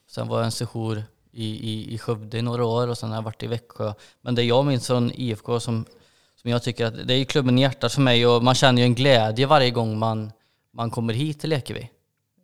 Sen 0.08 0.28
var 0.28 0.38
jag 0.38 0.46
en 0.46 0.52
sejour 0.52 1.04
i, 1.32 1.46
i, 1.46 1.94
i 1.94 1.98
Skövde 1.98 2.38
i 2.38 2.42
några 2.42 2.66
år 2.66 2.88
och 2.88 2.98
sen 2.98 3.10
har 3.10 3.18
jag 3.18 3.24
varit 3.24 3.44
i 3.44 3.48
Växjö. 3.48 3.94
Men 4.22 4.36
det 4.36 4.44
jag 4.44 4.66
minns 4.66 4.88
från 4.88 5.12
IFK 5.12 5.60
som, 5.60 5.86
som 6.42 6.52
jag 6.52 6.64
tycker 6.64 6.86
att 6.86 7.08
det 7.08 7.14
är 7.14 7.18
ju 7.18 7.26
klubben 7.26 7.58
i 7.58 7.62
hjärtat 7.62 7.94
för 7.94 8.02
mig 8.02 8.28
och 8.28 8.44
man 8.44 8.56
känner 8.56 8.82
ju 8.82 8.86
en 8.86 8.96
glädje 8.96 9.46
varje 9.46 9.72
gång 9.72 10.00
man, 10.00 10.32
man 10.74 10.92
kommer 10.92 11.14
hit 11.14 11.40
till 11.40 11.50
Lekevi. 11.50 11.90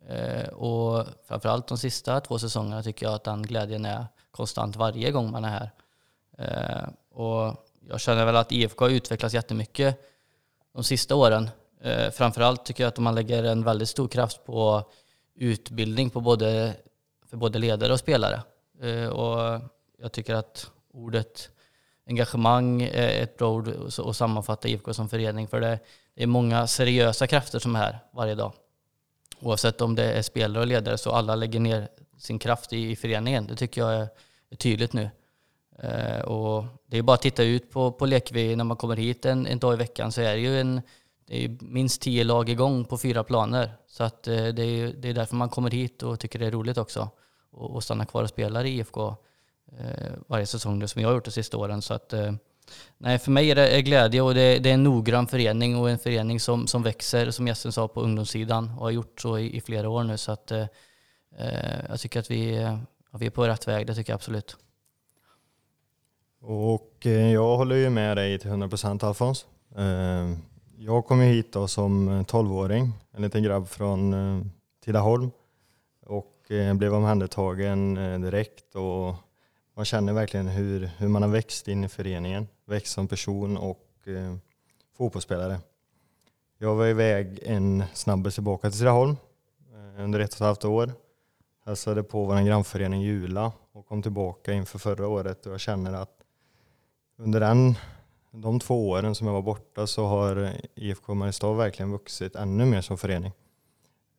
Eh, 0.08 0.48
och 0.48 1.06
framförallt 1.28 1.66
de 1.66 1.78
sista 1.78 2.20
två 2.20 2.38
säsongerna 2.38 2.82
tycker 2.82 3.06
jag 3.06 3.14
att 3.14 3.24
den 3.24 3.42
glädjen 3.42 3.84
är 3.84 4.06
konstant 4.30 4.76
varje 4.76 5.10
gång 5.10 5.30
man 5.30 5.44
är 5.44 5.48
här. 5.48 5.70
Eh, 6.38 6.88
och 7.18 7.66
jag 7.88 8.00
känner 8.00 8.24
väl 8.24 8.36
att 8.36 8.52
IFK 8.52 8.84
har 8.84 8.90
utvecklats 8.90 9.34
jättemycket 9.34 10.00
de 10.74 10.84
sista 10.84 11.14
åren. 11.14 11.50
Eh, 11.80 12.10
framförallt 12.10 12.64
tycker 12.64 12.84
jag 12.84 12.88
att 12.88 12.98
man 12.98 13.14
lägger 13.14 13.44
en 13.44 13.64
väldigt 13.64 13.88
stor 13.88 14.08
kraft 14.08 14.44
på 14.44 14.90
utbildning 15.34 16.10
på 16.10 16.20
både, 16.20 16.74
för 17.26 17.36
både 17.36 17.58
ledare 17.58 17.92
och 17.92 17.98
spelare. 17.98 18.42
Eh, 18.82 19.08
och 19.08 19.60
jag 19.98 20.12
tycker 20.12 20.34
att 20.34 20.70
ordet 20.92 21.50
engagemang 22.08 22.82
är 22.82 23.22
ett 23.22 23.36
bra 23.36 23.50
ord 23.50 23.68
att 23.98 24.16
sammanfatta 24.16 24.68
IFK 24.68 24.94
som 24.94 25.08
förening. 25.08 25.48
För 25.48 25.60
det 25.60 25.78
är 26.16 26.26
många 26.26 26.66
seriösa 26.66 27.26
krafter 27.26 27.58
som 27.58 27.76
är 27.76 27.80
här 27.80 27.98
varje 28.12 28.34
dag. 28.34 28.52
Oavsett 29.40 29.80
om 29.80 29.94
det 29.94 30.12
är 30.12 30.22
spelare 30.22 30.60
och 30.60 30.66
ledare 30.66 30.98
så 30.98 31.10
alla 31.10 31.34
lägger 31.34 31.60
ner 31.60 31.88
sin 32.18 32.38
kraft 32.38 32.72
i, 32.72 32.90
i 32.90 32.96
föreningen. 32.96 33.46
Det 33.46 33.56
tycker 33.56 33.80
jag 33.80 33.94
är, 33.94 34.08
är 34.50 34.56
tydligt 34.56 34.92
nu. 34.92 35.10
Eh, 35.78 36.20
och 36.20 36.64
det 36.86 36.98
är 36.98 37.02
bara 37.02 37.14
att 37.14 37.22
titta 37.22 37.42
ut 37.42 37.70
på, 37.70 37.92
på 37.92 38.06
Lekvi 38.06 38.56
när 38.56 38.64
man 38.64 38.76
kommer 38.76 38.96
hit 38.96 39.24
en, 39.24 39.46
en 39.46 39.58
dag 39.58 39.74
i 39.74 39.76
veckan 39.76 40.12
så 40.12 40.20
är 40.20 40.34
det 40.34 40.40
ju 40.40 40.60
en, 40.60 40.82
det 41.26 41.44
är 41.44 41.56
minst 41.60 42.02
tio 42.02 42.24
lag 42.24 42.48
igång 42.48 42.84
på 42.84 42.98
fyra 42.98 43.24
planer. 43.24 43.72
Så 43.86 44.04
att, 44.04 44.28
eh, 44.28 44.46
det, 44.46 44.62
är, 44.62 44.92
det 44.92 45.08
är 45.08 45.14
därför 45.14 45.36
man 45.36 45.48
kommer 45.48 45.70
hit 45.70 46.02
och 46.02 46.20
tycker 46.20 46.38
det 46.38 46.46
är 46.46 46.50
roligt 46.50 46.78
också. 46.78 47.08
Och, 47.50 47.70
och 47.70 47.84
stanna 47.84 48.06
kvar 48.06 48.22
och 48.22 48.28
spela 48.28 48.64
i 48.64 48.78
IFK 48.78 49.08
eh, 49.08 49.14
Eh, 49.76 50.12
varje 50.26 50.46
säsong 50.46 50.88
som 50.88 51.02
jag 51.02 51.08
har 51.08 51.14
gjort 51.14 51.24
de 51.24 51.30
sista 51.30 51.56
åren. 51.56 51.82
Så 51.82 51.94
att, 51.94 52.12
eh, 52.12 52.32
nej, 52.98 53.18
för 53.18 53.30
mig 53.30 53.50
är 53.50 53.54
det 53.54 53.68
är 53.68 53.80
glädje 53.80 54.22
och 54.22 54.34
det, 54.34 54.58
det, 54.58 54.70
är 54.70 54.74
en 54.74 54.84
noggrann 54.84 55.26
förening 55.26 55.76
och 55.76 55.90
en 55.90 55.98
förening 55.98 56.40
som, 56.40 56.66
som 56.66 56.82
växer, 56.82 57.30
som 57.30 57.46
gästen 57.46 57.72
sa, 57.72 57.88
på 57.88 58.00
ungdomssidan 58.00 58.70
och 58.78 58.84
har 58.84 58.90
gjort 58.90 59.20
så 59.20 59.38
i, 59.38 59.56
i 59.56 59.60
flera 59.60 59.88
år 59.88 60.04
nu. 60.04 60.16
Så 60.16 60.32
att, 60.32 60.50
eh, 60.50 60.66
eh, 61.38 61.80
jag 61.88 62.00
tycker 62.00 62.20
att 62.20 62.30
vi, 62.30 62.56
ja, 63.12 63.18
vi 63.18 63.26
är 63.26 63.30
på 63.30 63.48
rätt 63.48 63.68
väg, 63.68 63.86
det 63.86 63.94
tycker 63.94 64.12
jag 64.12 64.16
absolut. 64.16 64.56
Och 66.40 67.06
eh, 67.06 67.32
jag 67.32 67.56
håller 67.56 67.76
ju 67.76 67.90
med 67.90 68.16
dig 68.16 68.38
till 68.38 68.50
100% 68.50 69.04
Alfons. 69.04 69.46
Jag 70.80 71.06
kom 71.06 71.22
ju 71.22 71.28
hit 71.28 71.52
då 71.52 71.68
som 71.68 72.24
12-åring, 72.24 72.92
en 73.12 73.22
liten 73.22 73.42
grabb 73.42 73.68
från 73.68 74.14
Tidaholm 74.84 75.30
och 76.06 76.34
blev 76.74 76.94
omhändertagen 76.94 77.94
direkt 78.22 78.74
och 78.74 79.14
man 79.78 79.84
känner 79.84 80.12
verkligen 80.12 80.48
hur, 80.48 80.90
hur 80.98 81.08
man 81.08 81.22
har 81.22 81.28
växt 81.28 81.68
in 81.68 81.84
i 81.84 81.88
föreningen, 81.88 82.48
växt 82.64 82.92
som 82.92 83.08
person 83.08 83.56
och 83.56 83.88
eh, 84.04 84.36
fotbollsspelare. 84.96 85.60
Jag 86.58 86.74
var 86.74 86.86
iväg 86.86 87.38
en 87.42 87.84
snabbis 87.94 88.34
tillbaka 88.34 88.70
till 88.70 88.78
Tidaholm 88.78 89.16
eh, 89.72 90.04
under 90.04 90.20
ett 90.20 90.30
och 90.30 90.34
ett 90.34 90.40
halvt 90.40 90.64
år. 90.64 90.92
Hälsade 91.66 92.02
på 92.02 92.24
vår 92.24 92.46
grannförening 92.46 93.02
Jula 93.02 93.52
och 93.72 93.86
kom 93.86 94.02
tillbaka 94.02 94.52
inför 94.52 94.78
förra 94.78 95.08
året 95.08 95.46
och 95.46 95.52
jag 95.52 95.60
känner 95.60 95.92
att 95.92 96.22
under 97.18 97.40
den, 97.40 97.74
de 98.30 98.60
två 98.60 98.88
åren 98.88 99.14
som 99.14 99.26
jag 99.26 99.34
var 99.34 99.42
borta 99.42 99.86
så 99.86 100.06
har 100.06 100.52
IFK 100.74 101.14
Mariestad 101.14 101.52
verkligen 101.52 101.92
vuxit 101.92 102.36
ännu 102.36 102.64
mer 102.64 102.80
som 102.80 102.98
förening. 102.98 103.32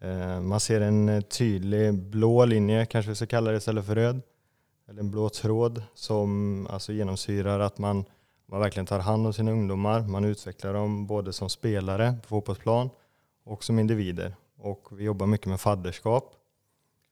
Eh, 0.01 0.41
man 0.41 0.59
ser 0.59 0.81
en 0.81 1.23
tydlig 1.23 1.93
blå 1.93 2.45
linje, 2.45 2.85
kanske 2.85 3.09
vi 3.09 3.15
ska 3.15 3.25
kalla 3.25 3.51
det 3.51 3.57
istället 3.57 3.85
för 3.85 3.95
röd, 3.95 4.21
eller 4.89 4.99
en 4.99 5.11
blå 5.11 5.29
tråd 5.29 5.83
som 5.93 6.67
alltså 6.69 6.93
genomsyrar 6.93 7.59
att 7.59 7.77
man, 7.77 8.05
man 8.45 8.59
verkligen 8.59 8.85
tar 8.85 8.99
hand 8.99 9.27
om 9.27 9.33
sina 9.33 9.51
ungdomar. 9.51 10.01
Man 10.01 10.25
utvecklar 10.25 10.73
dem 10.73 11.07
både 11.07 11.33
som 11.33 11.49
spelare 11.49 12.15
på 12.21 12.27
fotbollsplan 12.27 12.89
och 13.43 13.63
som 13.63 13.79
individer. 13.79 14.35
Och 14.57 14.87
vi 14.91 15.03
jobbar 15.03 15.27
mycket 15.27 15.47
med 15.47 15.61
fadderskap. 15.61 16.35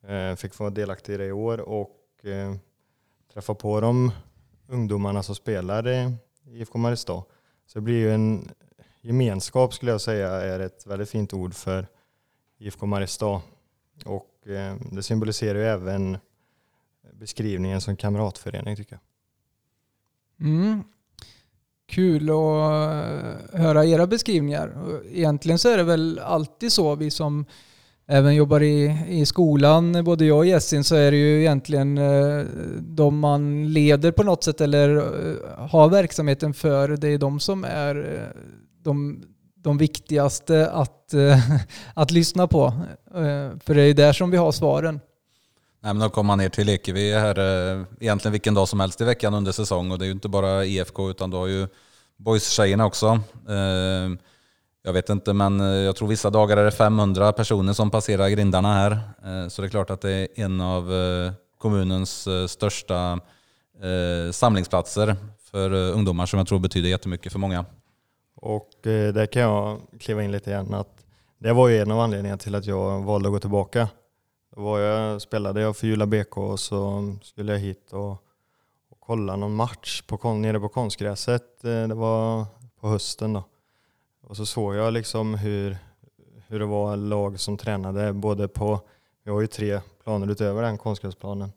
Eh, 0.08 0.36
fick 0.36 0.60
vara 0.60 0.70
delaktig 0.70 1.14
i 1.14 1.18
det 1.18 1.26
i 1.26 1.32
år 1.32 1.60
och 1.60 2.26
eh, 2.26 2.56
träffa 3.34 3.54
på 3.54 3.82
de 3.82 4.12
ungdomarna 4.68 5.24
som 5.24 5.36
spelar 5.36 5.88
i 5.88 6.16
IFK 6.46 6.78
Mariestad. 6.78 7.24
Så 7.68 7.80
det 7.80 7.82
blir 7.82 7.98
ju 7.98 8.14
en 8.14 8.50
gemenskap 9.02 9.74
skulle 9.74 9.92
jag 9.92 10.02
säga 10.02 10.30
är 10.30 10.60
ett 10.60 10.88
väldigt 10.88 11.10
fint 11.10 11.34
ord 11.34 11.54
för 11.54 11.88
IFK 12.58 12.86
Mariestad. 12.86 13.42
Och 14.06 14.48
eh, 14.48 14.76
det 14.92 15.04
symboliserar 15.04 15.60
ju 15.60 15.66
även 15.66 16.18
beskrivningen 17.20 17.82
som 17.82 17.96
kamratförening 17.96 18.76
tycker 18.76 18.94
jag. 18.94 19.02
Mm. 20.48 20.84
Kul 21.88 22.30
att 22.30 22.34
eh, 22.34 23.60
höra 23.60 23.86
era 23.86 24.08
beskrivningar. 24.08 24.74
Egentligen 25.12 25.60
så 25.60 25.70
är 25.70 25.78
det 25.78 25.84
väl 25.84 26.20
alltid 26.20 26.72
så 26.72 26.96
vi 26.96 27.12
som 27.12 27.46
även 28.08 28.36
jobbar 28.36 28.64
i, 28.64 29.06
i 29.08 29.26
skolan, 29.26 30.04
både 30.04 30.26
jag 30.26 30.38
och 30.38 30.46
Jessin, 30.46 30.84
så 30.84 30.96
är 30.96 31.12
det 31.12 31.18
ju 31.18 31.40
egentligen 31.40 31.98
eh, 31.98 32.46
de 32.80 33.20
man 33.20 33.74
leder 33.74 34.12
på 34.12 34.24
något 34.24 34.44
sätt 34.44 34.62
eller 34.62 34.96
eh, 34.96 35.68
har 35.70 35.90
verksamheten 35.90 36.54
för. 36.54 36.90
Det 36.90 37.08
är 37.08 37.18
de 37.18 37.40
som 37.40 37.64
är 37.64 38.28
de, 38.84 39.24
de 39.56 39.78
viktigaste 39.78 40.70
att, 40.72 41.14
att 41.94 42.12
lyssna 42.12 42.48
på. 42.48 42.74
För 43.64 43.74
det 43.74 43.82
är 43.82 43.94
där 43.94 44.14
som 44.14 44.32
vi 44.32 44.38
har 44.38 44.52
svaren. 44.52 45.00
Nej, 45.80 45.94
men 45.94 46.00
då 46.00 46.10
kommer 46.10 46.28
man 46.28 46.38
ner 46.38 46.50
till 46.50 46.68
Lekevi 46.68 47.14
här 47.14 47.40
eh, 47.40 47.84
egentligen 48.00 48.32
vilken 48.32 48.54
dag 48.54 48.68
som 48.68 48.80
helst 48.80 49.02
i 49.02 49.04
veckan 49.04 49.34
under 49.34 49.52
säsong 49.52 49.92
och 49.92 50.00
det 50.00 50.06
är 50.06 50.08
ju 50.08 50.12
inte 50.12 50.30
bara 50.30 50.66
IFK 50.66 51.10
utan 51.10 51.30
du 51.30 51.38
har 51.38 51.48
ju 51.48 51.68
boys-tjejerna 52.18 52.86
också. 52.86 53.20
Eh, 53.50 54.18
jag 54.88 54.94
vet 54.94 55.10
inte 55.10 55.34
men 55.34 55.60
eh, 55.60 55.68
jag 55.68 55.96
tror 55.96 56.08
vissa 56.08 56.30
dagar 56.30 56.58
är 56.58 56.66
det 56.66 56.72
500 56.72 57.34
personer 57.34 57.74
som 57.74 57.92
passerar 57.92 58.30
grindarna 58.30 58.74
här. 58.74 58.92
Eh, 59.26 59.48
så 59.48 59.62
det 59.62 59.68
är 59.68 59.70
klart 59.70 59.90
att 59.90 60.02
det 60.02 60.12
är 60.12 60.28
en 60.36 60.62
av 60.62 60.94
eh, 60.94 61.32
kommunens 61.58 62.28
största 62.48 63.20
samlingsplatser 64.32 65.16
för 65.52 65.72
ungdomar 65.72 66.26
som 66.26 66.38
jag 66.38 66.48
tror 66.48 66.60
betyder 66.60 66.90
jättemycket 66.90 67.32
för 67.32 67.40
många. 67.40 67.66
Och 68.36 68.70
där 68.84 69.26
kan 69.26 69.42
jag 69.42 69.82
kliva 70.00 70.24
in 70.24 70.32
lite 70.32 70.50
igen 70.50 70.74
att 70.74 71.06
det 71.40 71.54
var 71.54 71.68
ju 71.68 71.82
en 71.82 71.92
av 71.92 72.00
anledningarna 72.00 72.38
till 72.38 72.56
att 72.56 72.66
jag 72.66 73.02
valde 73.02 73.28
att 73.28 73.34
gå 73.34 73.40
tillbaka. 73.40 73.88
Då 74.58 74.64
var 74.64 74.80
jag, 74.80 75.22
spelade 75.22 75.62
jag 75.62 75.78
för 75.78 75.88
Jula 75.88 76.06
BK 76.06 76.38
och 76.38 76.60
så 76.60 77.16
skulle 77.22 77.52
jag 77.52 77.60
hit 77.60 77.94
och, 77.94 78.12
och 78.90 79.00
kolla 79.00 79.36
någon 79.36 79.56
match 79.56 80.02
på, 80.02 80.34
nere 80.34 80.60
på 80.60 80.70
konstgräset. 80.70 81.64
Eh, 81.64 81.88
det 81.88 81.94
var 81.94 82.46
på 82.80 82.88
hösten 82.88 83.34
då. 83.34 83.44
Och 84.22 84.38
så 84.38 84.46
såg 84.46 84.76
jag 84.76 84.94
liksom 84.94 85.34
hur, 85.34 85.78
hur 86.48 86.60
det 86.60 86.66
var 86.66 86.96
lag 86.96 87.40
som 87.40 87.58
tränade 87.58 88.14
både 88.14 88.48
på, 88.48 88.80
vi 89.24 89.32
har 89.32 89.42
ju 89.42 89.48
tre 89.48 89.82
planer 90.04 90.32
utöver 90.32 90.62
den 90.62 90.78
konstgräsplanen. 90.78 91.52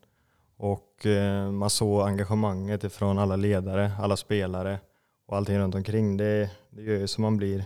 Och 0.57 1.07
eh, 1.07 1.51
man 1.51 1.71
såg 1.71 2.03
engagemanget 2.03 2.85
ifrån 2.85 3.19
alla 3.19 3.37
ledare, 3.37 3.93
alla 4.01 4.17
spelare 4.17 4.79
och 5.27 5.37
allting 5.37 5.59
runt 5.59 5.75
omkring. 5.75 6.17
Det, 6.17 6.51
det 6.71 6.83
gör 6.83 6.99
ju 6.99 7.07
så 7.07 7.21
man 7.21 7.37
blir, 7.37 7.65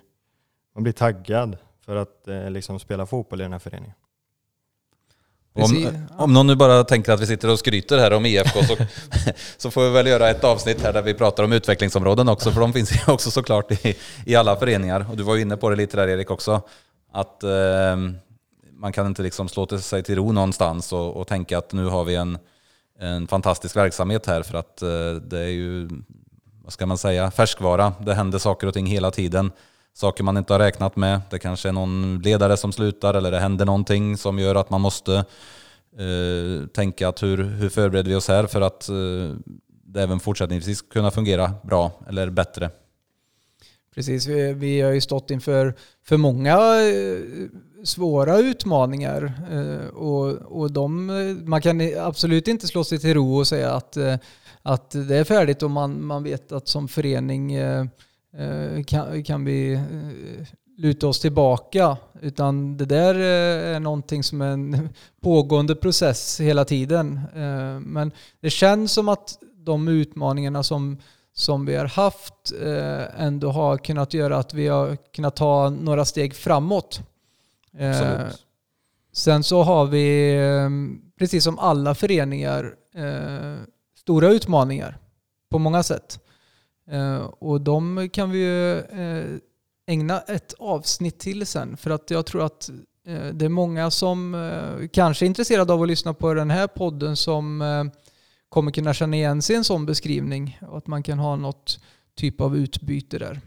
man 0.75 0.83
blir 0.83 0.93
taggad 0.93 1.57
för 1.81 1.97
att 1.97 2.29
eh, 2.29 2.51
liksom 2.51 2.79
spela 2.79 3.07
fotboll 3.07 3.41
i 3.41 3.43
den 3.43 3.53
här 3.53 3.59
föreningen. 3.59 3.95
Om, 5.55 6.07
om 6.17 6.33
någon 6.33 6.47
nu 6.47 6.55
bara 6.55 6.85
tänker 6.85 7.13
att 7.13 7.21
vi 7.21 7.27
sitter 7.27 7.51
och 7.51 7.59
skryter 7.59 7.99
här 7.99 8.13
om 8.13 8.27
IFK 8.27 8.63
så, 8.65 8.77
så 9.57 9.71
får 9.71 9.85
vi 9.85 9.91
väl 9.91 10.07
göra 10.07 10.31
ett 10.31 10.45
avsnitt 10.45 10.83
här 10.83 10.93
där 10.93 11.03
vi 11.03 11.15
pratar 11.15 11.45
om 11.45 11.53
utvecklingsområden 11.53 12.29
också, 12.29 12.53
för 12.53 12.61
de 12.61 12.73
finns 12.73 12.93
ju 12.93 13.13
också 13.13 13.31
såklart 13.31 13.87
i, 13.87 13.97
i 14.27 14.35
alla 14.35 14.57
föreningar. 14.57 15.07
Och 15.11 15.17
du 15.17 15.23
var 15.23 15.35
ju 15.35 15.43
inne 15.43 15.57
på 15.57 15.71
det 15.71 15.77
lite 15.77 15.97
där 15.97 16.09
Erik 16.09 16.31
också, 16.31 16.63
att 17.13 17.43
eh, 17.43 17.97
man 18.73 18.93
kan 18.93 19.07
inte 19.07 19.23
liksom 19.23 19.49
slå 19.49 19.67
till 19.67 19.83
sig 19.83 20.03
till 20.03 20.17
ro 20.17 20.33
någonstans 20.33 20.93
och, 20.93 21.17
och 21.17 21.27
tänka 21.27 21.59
att 21.59 21.73
nu 21.73 21.85
har 21.85 22.05
vi 22.05 22.15
en, 22.15 22.39
en 23.01 23.27
fantastisk 23.27 23.77
verksamhet 23.77 24.27
här 24.27 24.43
för 24.43 24.59
att 24.59 24.83
eh, 24.83 24.89
det 25.23 25.39
är 25.39 25.53
ju, 25.53 25.89
vad 26.65 26.73
ska 26.73 26.87
man 26.87 26.99
säga, 26.99 27.31
färskvara. 27.31 27.93
Det 28.01 28.15
händer 28.15 28.39
saker 28.39 28.67
och 28.67 28.75
ting 28.75 28.87
hela 28.87 29.11
tiden. 29.11 29.53
Saker 29.95 30.25
man 30.25 30.37
inte 30.37 30.53
har 30.53 30.61
räknat 30.61 30.97
med. 30.97 31.21
Det 31.31 31.39
kanske 31.39 31.69
är 31.69 31.73
någon 31.73 32.21
ledare 32.25 32.57
som 32.57 32.73
slutar 32.73 33.15
eller 33.15 33.31
det 33.31 33.39
händer 33.39 33.65
någonting 33.65 34.17
som 34.17 34.39
gör 34.39 34.55
att 34.55 34.71
man 34.71 34.81
måste 34.81 35.15
eh, 35.99 36.67
tänka 36.67 37.09
att 37.09 37.23
hur, 37.23 37.37
hur 37.45 37.69
förbereder 37.69 38.11
vi 38.11 38.17
oss 38.17 38.29
här 38.29 38.47
för 38.47 38.61
att 38.61 38.89
eh, 38.89 39.37
det 39.95 40.03
även 40.03 40.21
fortsättningsvis 40.21 40.83
kunna 40.83 41.11
fungera 41.11 41.53
bra 41.63 41.93
eller 42.09 42.31
bättre. 42.31 42.71
Precis, 43.95 44.27
vi, 44.27 44.53
vi 44.53 44.81
har 44.81 44.93
ju 44.93 45.01
stått 45.01 45.31
inför 45.31 45.75
för 46.05 46.17
många 46.17 46.53
eh, 46.53 47.49
svåra 47.85 48.39
utmaningar. 48.39 49.33
Eh, 49.51 49.87
och, 49.87 50.29
och 50.61 50.73
de, 50.73 51.11
eh, 51.11 51.47
man 51.49 51.63
kan 51.63 51.81
absolut 51.99 52.49
inte 52.49 52.67
slå 52.67 52.85
sig 52.85 52.99
till 52.99 53.15
ro 53.15 53.37
och 53.37 53.47
säga 53.47 53.73
att, 53.73 53.97
att 54.63 54.91
det 54.91 55.17
är 55.17 55.25
färdigt 55.25 55.63
och 55.63 55.71
man, 55.71 56.05
man 56.07 56.23
vet 56.23 56.53
att 56.53 56.69
som 56.69 56.89
förening 56.89 57.57
kan, 58.87 59.23
kan 59.25 59.45
vi 59.45 59.73
eh, 59.73 59.83
luta 60.77 61.07
oss 61.07 61.21
tillbaka. 61.21 61.97
Utan 62.21 62.77
det 62.77 62.85
där 62.85 63.15
eh, 63.15 63.77
är 63.77 63.81
någonting 63.81 64.23
som 64.23 64.41
är 64.41 64.51
en 64.51 64.89
pågående 65.23 65.75
process 65.75 66.41
hela 66.41 66.65
tiden. 66.65 67.21
Eh, 67.35 67.81
Men 67.81 68.13
det 68.41 68.51
känns 68.51 68.93
som 68.93 69.09
att 69.09 69.39
de 69.57 69.89
utmaningarna 69.89 70.63
som 70.63 70.99
som 71.37 71.67
vi 71.67 71.77
har 71.77 71.87
haft 71.87 72.53
eh, 72.63 73.23
ändå 73.25 73.51
har 73.51 73.79
kunnat 73.79 74.15
göra 74.15 74.37
att 74.39 74.55
vi 74.55 74.69
har 74.69 74.97
kunnat 74.97 75.37
ta 75.37 75.71
några 75.71 76.05
steg 76.05 76.35
framåt. 76.35 77.01
Eh, 77.79 77.91
Absolut. 77.91 78.45
sen 79.13 79.45
så 79.45 79.63
har 79.63 79.87
vi, 79.87 80.35
eh, 80.37 80.71
precis 81.19 81.45
som 81.45 81.59
alla 81.59 81.95
föreningar, 81.95 82.75
eh, 82.95 83.55
stora 83.99 84.29
utmaningar 84.29 84.99
på 85.51 85.59
många 85.59 85.83
sätt. 85.83 86.19
Eh, 86.91 87.25
och 87.25 87.61
de 87.61 88.09
kan 88.13 88.31
vi 88.31 88.39
ju 88.39 88.79
eh, 88.79 89.39
ägna 89.87 90.21
ett 90.21 90.55
avsnitt 90.59 91.19
till 91.19 91.47
sen. 91.47 91.77
För 91.77 91.91
att 91.91 92.11
jag 92.11 92.27
tror 92.27 92.47
att 92.47 92.69
eh, 93.07 93.27
det 93.33 93.45
är 93.45 93.49
många 93.49 93.91
som 93.91 94.51
kanske 94.93 95.25
är 95.25 95.27
intresserade 95.27 95.73
av 95.73 95.83
att 95.83 95.89
lyssna 95.89 96.15
på 96.15 96.35
den 96.35 96.51
här 96.51 96.67
podden 96.67 97.17
som 97.17 97.63
kommer 98.49 98.71
kunna 98.71 98.95
känna 98.95 99.17
igen 99.17 99.43
sig 99.43 99.55
i 99.55 99.57
en 99.57 99.65
sån 99.65 99.87
beskrivning 99.87 100.59
och 100.69 100.79
att 100.79 100.87
man 100.87 101.03
kan 101.03 101.19
ha 101.19 101.37
något 101.37 101.81
typ 102.15 102.41
av 102.41 102.57
utbyte 102.57 103.19
där. 103.19 103.41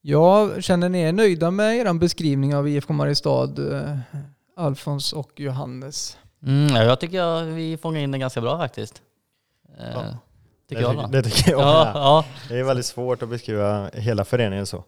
Ja, 0.00 0.60
känner 0.60 0.88
ni 0.88 1.00
er 1.00 1.12
nöjda 1.12 1.50
med 1.50 1.76
er 1.76 1.92
beskrivning 1.92 2.54
av 2.54 2.68
IFK 2.68 2.92
Mariestad, 2.92 3.54
Alfons 4.56 5.12
och 5.12 5.40
Johannes? 5.40 6.18
Mm, 6.42 6.76
ja, 6.76 6.82
jag 6.82 7.00
tycker 7.00 7.16
jag, 7.16 7.44
vi 7.44 7.76
fångar 7.76 8.00
in 8.00 8.10
det 8.10 8.18
ganska 8.18 8.40
bra 8.40 8.58
faktiskt. 8.58 9.02
Ja. 9.78 10.18
Tycker 10.68 10.82
jag 10.82 10.92
det, 10.92 10.96
va? 10.96 11.08
det 11.12 11.22
tycker 11.22 11.50
jag 11.50 11.60
Ja, 11.60 11.90
ja. 11.94 12.24
Det 12.48 12.58
är 12.58 12.62
väldigt 12.64 12.86
svårt 12.86 13.22
att 13.22 13.28
beskriva 13.28 13.90
hela 13.92 14.24
föreningen 14.24 14.66
så. 14.66 14.84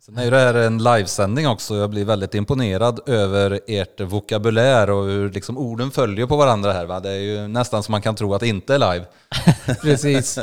Sen 0.00 0.18
är 0.18 0.30
det 0.30 0.38
här 0.38 0.54
en 0.54 0.78
livesändning 0.78 1.48
också. 1.48 1.76
Jag 1.76 1.90
blir 1.90 2.04
väldigt 2.04 2.34
imponerad 2.34 3.00
över 3.08 3.60
ert 3.66 4.00
vokabulär 4.00 4.90
och 4.90 5.04
hur 5.04 5.30
liksom 5.30 5.58
orden 5.58 5.90
följer 5.90 6.26
på 6.26 6.36
varandra 6.36 6.72
här. 6.72 6.86
Va? 6.86 7.00
Det 7.00 7.10
är 7.10 7.18
ju 7.18 7.48
nästan 7.48 7.82
som 7.82 7.92
man 7.92 8.02
kan 8.02 8.14
tro 8.14 8.34
att 8.34 8.40
det 8.40 8.48
inte 8.48 8.74
är 8.74 8.78
live. 8.78 9.06
Precis. 9.82 10.38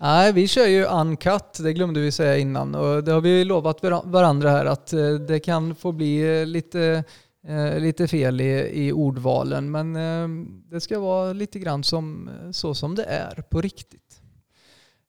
Nej, 0.00 0.32
vi 0.32 0.48
kör 0.48 0.66
ju 0.66 0.84
uncut, 0.84 1.58
det 1.58 1.72
glömde 1.72 2.00
vi 2.00 2.12
säga 2.12 2.36
innan. 2.36 2.74
Och 2.74 3.04
det 3.04 3.12
har 3.12 3.20
vi 3.20 3.44
lovat 3.44 3.82
var- 3.82 4.02
varandra 4.04 4.50
här 4.50 4.66
att 4.66 4.92
eh, 4.92 5.12
det 5.12 5.40
kan 5.40 5.74
få 5.74 5.92
bli 5.92 6.40
eh, 6.40 6.46
lite, 6.46 7.04
eh, 7.48 7.78
lite 7.78 8.08
fel 8.08 8.40
i, 8.40 8.70
i 8.86 8.92
ordvalen. 8.92 9.70
Men 9.70 9.96
eh, 9.96 10.28
det 10.70 10.80
ska 10.80 10.98
vara 11.00 11.32
lite 11.32 11.58
grann 11.58 11.84
som, 11.84 12.28
eh, 12.28 12.50
så 12.50 12.74
som 12.74 12.94
det 12.94 13.04
är 13.04 13.42
på 13.50 13.60
riktigt. 13.60 14.20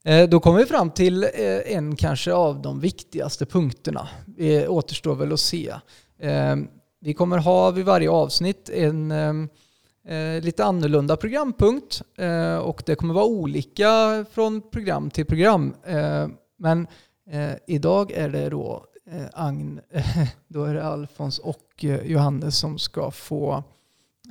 Eh, 0.03 0.29
Då 0.29 0.39
kommer 0.39 0.59
vi 0.59 0.65
fram 0.65 0.89
till 0.91 1.23
eh, 1.23 1.29
en 1.75 1.95
kanske 1.95 2.33
av 2.33 2.61
de 2.61 2.79
viktigaste 2.79 3.45
punkterna. 3.45 4.07
Det 4.25 4.67
återstår 4.67 5.15
väl 5.15 5.33
att 5.33 5.39
se. 5.39 5.73
Eh, 6.19 6.55
vi 7.01 7.13
kommer 7.13 7.37
ha 7.37 7.71
vid 7.71 7.85
varje 7.85 8.09
avsnitt 8.09 8.69
en 8.69 9.11
eh, 9.11 10.41
lite 10.41 10.65
annorlunda 10.65 11.17
programpunkt 11.17 12.01
eh, 12.17 12.57
och 12.57 12.83
det 12.85 12.95
kommer 12.95 13.13
vara 13.13 13.25
olika 13.25 14.25
från 14.31 14.61
program 14.71 15.09
till 15.09 15.25
program. 15.25 15.73
Eh, 15.85 16.27
men 16.57 16.87
eh, 17.31 17.51
idag 17.67 18.11
är 18.11 18.29
det 18.29 18.49
då 18.49 18.85
eh, 19.11 19.25
Agn, 19.33 19.81
då 20.47 20.63
är 20.63 20.73
det 20.73 20.83
Alfons 20.83 21.39
och 21.39 21.85
eh, 21.85 22.05
Johannes 22.05 22.57
som 22.57 22.79
ska 22.79 23.11
få 23.11 23.63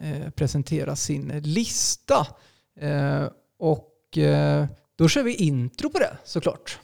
eh, 0.02 0.30
presentera 0.30 0.96
sin 0.96 1.28
lista. 1.28 2.26
Eh, 2.80 3.24
och 3.58 4.18
eh, 4.18 4.66
då 4.96 5.08
kör 5.08 5.22
vi 5.22 5.34
intro 5.34 5.90
på 5.90 5.98
det 5.98 6.16
såklart. 6.24 6.78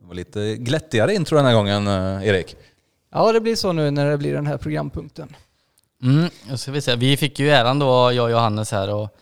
Det 0.00 0.06
var 0.06 0.14
lite 0.14 0.56
glättigare 0.56 1.14
intro 1.14 1.36
den 1.36 1.46
här 1.46 1.54
gången, 1.54 1.86
eh, 1.86 2.28
Erik. 2.28 2.56
Ja, 3.16 3.32
det 3.32 3.40
blir 3.40 3.56
så 3.56 3.72
nu 3.72 3.90
när 3.90 4.10
det 4.10 4.18
blir 4.18 4.34
den 4.34 4.46
här 4.46 4.58
programpunkten. 4.58 5.36
Mm, 6.02 6.30
ska 6.56 6.72
vi, 6.72 6.80
se. 6.80 6.96
vi 6.96 7.16
fick 7.16 7.38
ju 7.38 7.50
äran 7.50 7.78
då, 7.78 8.12
jag 8.12 8.24
och 8.24 8.30
Johannes 8.30 8.72
här, 8.72 9.04
att 9.04 9.16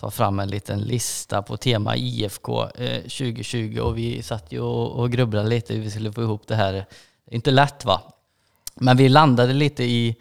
ta 0.00 0.10
fram 0.10 0.40
en 0.40 0.48
liten 0.48 0.80
lista 0.80 1.42
på 1.42 1.56
tema 1.56 1.96
IFK 1.96 2.62
eh, 2.62 3.00
2020 3.00 3.78
och 3.82 3.98
vi 3.98 4.22
satt 4.22 4.52
ju 4.52 4.60
och, 4.60 4.92
och 4.92 5.10
grubblade 5.10 5.48
lite 5.48 5.74
hur 5.74 5.82
vi 5.82 5.90
skulle 5.90 6.12
få 6.12 6.22
ihop 6.22 6.46
det 6.46 6.54
här. 6.54 6.72
Det 6.72 7.30
är 7.30 7.34
inte 7.34 7.50
lätt 7.50 7.84
va? 7.84 8.02
Men 8.74 8.96
vi 8.96 9.08
landade 9.08 9.52
lite 9.52 9.84
i, 9.84 10.16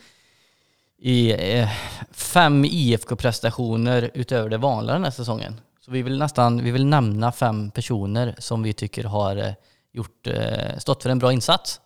i 0.98 1.32
eh, 1.60 1.70
fem 2.12 2.66
IFK-prestationer 2.66 4.12
utöver 4.14 4.50
det 4.50 4.58
vanliga 4.58 4.94
den 4.94 5.04
här 5.04 5.12
säsongen. 5.12 5.62
Så 5.86 5.92
vi 5.92 6.02
vill 6.02 6.18
nästan 6.18 6.64
vi 6.64 6.72
vill 6.72 6.86
nämna 6.86 7.32
fem 7.32 7.72
personer 7.72 8.36
som 8.38 8.64
vi 8.64 8.74
tycker 8.74 9.04
har 9.04 9.36
eh, 9.36 9.54
gjort, 9.94 10.28
eh, 10.28 10.78
stått 10.78 11.04
för 11.04 11.10
en 11.10 11.20
bra 11.20 11.34
insats 11.34 11.82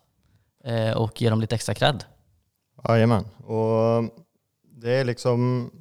Eh, 0.63 0.97
och 0.97 1.21
ge 1.21 1.29
dem 1.29 1.41
lite 1.41 1.55
extra 1.55 1.75
cred. 1.75 2.03
Jajamän. 2.87 3.25
Och 3.45 4.03
det 4.63 4.91
är 4.91 5.05
liksom 5.05 5.71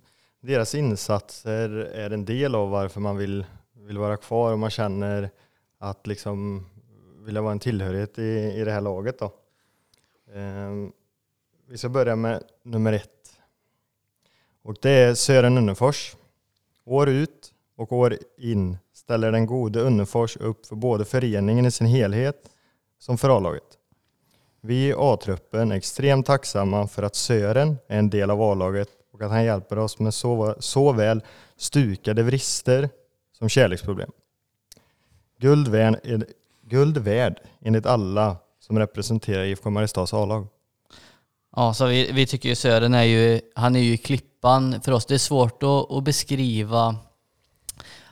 deras 0.41 0.75
insatser 0.75 1.71
är 1.71 2.11
en 2.11 2.25
del 2.25 2.55
av 2.55 2.71
varför 2.71 3.01
man 3.01 3.17
vill, 3.17 3.47
vill 3.73 3.99
vara 3.99 4.17
kvar 4.17 4.53
och 4.53 4.59
man 4.59 4.71
känner 4.71 5.31
att 5.79 6.07
liksom 6.07 6.67
vilja 7.25 7.43
vara 7.43 7.53
en 7.53 7.59
tillhörighet 7.59 8.19
i, 8.19 8.53
i 8.57 8.65
det 8.65 8.73
här 8.73 8.81
laget 8.81 9.19
då. 9.19 9.25
Eh, 10.35 10.91
vi 11.69 11.79
ska 11.79 11.89
börja 11.89 12.17
med 12.17 12.43
nummer 12.63 12.93
ett. 12.93 13.41
Och 14.63 14.77
det 14.83 14.91
är 14.91 15.15
Sören 15.15 15.59
Unnefors. 15.59 16.17
År 16.85 17.09
ut 17.09 17.55
och 17.77 17.93
år 17.93 18.19
in 18.39 18.79
ställer 18.93 19.33
den 19.33 19.47
gode 19.47 19.81
Unnefors 19.81 20.37
upp 20.37 20.67
för 20.67 20.77
både 20.77 21.05
föreningen 21.05 21.67
i 21.67 21.71
sin 21.71 21.87
helhet 21.87 22.51
som 22.99 23.19
för 23.19 23.37
A-laget. 23.37 23.78
Vi 24.61 24.89
i 24.89 24.95
A-truppen 24.97 25.73
är 25.73 25.77
extremt 25.77 26.27
tacksamma 26.27 26.87
för 26.87 27.03
att 27.03 27.15
Sören 27.15 27.79
är 27.89 27.99
en 27.99 28.11
del 28.11 28.31
av 28.31 28.43
A-laget 28.43 28.89
och 29.13 29.23
att 29.23 29.31
han 29.31 29.45
hjälper 29.45 29.79
oss 29.79 29.99
med 29.99 30.15
såväl 30.59 31.23
stukade 31.57 32.23
vrister 32.23 32.89
som 33.39 33.49
kärleksproblem. 33.49 34.11
Guld 35.41 35.69
värd, 35.69 36.01
guld 36.63 36.99
värd 36.99 37.41
enligt 37.61 37.87
alla 37.87 38.37
som 38.61 38.79
representerar 38.79 39.45
IFK 39.45 39.71
Mariestads 39.71 40.15
A-lag. 40.15 40.47
Ja, 41.57 41.75
så 41.75 41.87
vi, 41.87 42.13
vi 42.13 42.27
tycker 42.27 42.49
ju 42.49 42.55
Sören 42.55 42.95
är 42.95 43.03
ju, 43.03 43.41
han 43.55 43.77
är 43.77 43.81
ju 43.81 43.97
klippan 43.97 44.81
för 44.81 44.93
oss. 44.93 45.07
Det 45.07 45.15
är 45.15 45.19
svårt 45.19 45.63
att, 45.63 45.91
att 45.91 46.05
beskriva 46.05 46.97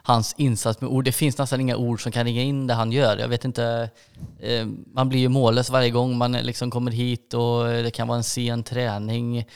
hans 0.07 0.35
insats 0.39 0.81
med 0.81 0.91
ord. 0.91 1.05
Det 1.05 1.13
finns 1.13 1.39
nästan 1.39 1.61
inga 1.61 1.77
ord 1.77 2.03
som 2.03 2.13
kan 2.13 2.25
ringa 2.25 2.43
in 2.43 2.67
det 2.67 2.75
han 2.75 2.93
gör. 2.93 3.17
Jag 3.17 3.29
vet 3.29 3.45
inte, 3.45 3.91
eh, 4.41 4.67
man 4.95 5.09
blir 5.09 5.21
ju 5.21 5.29
mållös 5.29 5.71
varje 5.71 5.91
gång 5.91 6.19
man 6.19 6.35
eh, 6.35 6.43
liksom 6.43 6.71
kommer 6.71 6.91
hit 6.91 7.35
och 7.35 7.69
eh, 7.69 7.83
det 7.83 7.91
kan 7.91 8.09
vara 8.09 8.19
en 8.19 8.25
sen 8.25 8.63
träning 8.63 9.47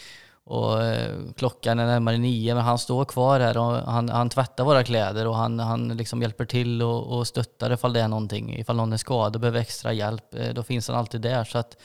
och 0.44 0.84
eh, 0.84 1.16
klockan 1.36 1.78
är 1.78 1.86
närmare 1.86 2.18
nio 2.18 2.54
men 2.54 2.64
han 2.64 2.78
står 2.78 3.04
kvar 3.04 3.40
här 3.40 3.56
och 3.56 3.92
han, 3.92 4.08
han 4.08 4.28
tvättar 4.28 4.64
våra 4.64 4.84
kläder 4.84 5.26
och 5.26 5.36
han, 5.36 5.58
han 5.58 5.88
liksom 5.88 6.22
hjälper 6.22 6.44
till 6.44 6.82
och, 6.82 7.18
och 7.18 7.26
stöttar 7.26 7.72
ifall 7.72 7.92
det 7.92 8.00
är 8.00 8.08
någonting. 8.08 8.58
Ifall 8.58 8.76
någon 8.76 8.92
är 8.92 8.96
skadad 8.96 9.34
och 9.34 9.40
behöver 9.40 9.60
extra 9.60 9.92
hjälp, 9.92 10.34
eh, 10.34 10.54
då 10.54 10.62
finns 10.62 10.88
han 10.88 10.96
alltid 10.96 11.20
där. 11.20 11.44
Så 11.44 11.58
att 11.58 11.76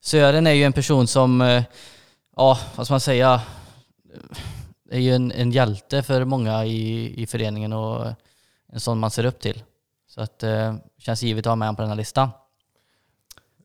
Sören 0.00 0.46
är 0.46 0.52
ju 0.52 0.64
en 0.64 0.72
person 0.72 1.06
som, 1.06 1.40
eh, 1.40 1.62
ja 2.36 2.58
vad 2.76 2.86
ska 2.86 2.92
man 2.92 3.00
säga, 3.00 3.40
är 4.90 4.98
ju 5.00 5.14
en, 5.14 5.32
en 5.32 5.50
hjälte 5.50 6.02
för 6.02 6.24
många 6.24 6.64
i, 6.64 7.14
i 7.22 7.26
föreningen 7.26 7.72
och 7.72 8.06
en 8.72 8.80
sån 8.80 8.98
man 8.98 9.10
ser 9.10 9.24
upp 9.24 9.40
till. 9.40 9.62
Så 10.08 10.20
att 10.20 10.42
eh, 10.42 10.74
känns 10.98 11.22
givet 11.22 11.46
att 11.46 11.50
ha 11.50 11.56
med 11.56 11.68
honom 11.68 11.76
på 11.76 11.82
den 11.82 11.88
här 11.90 11.96
listan. 11.96 12.30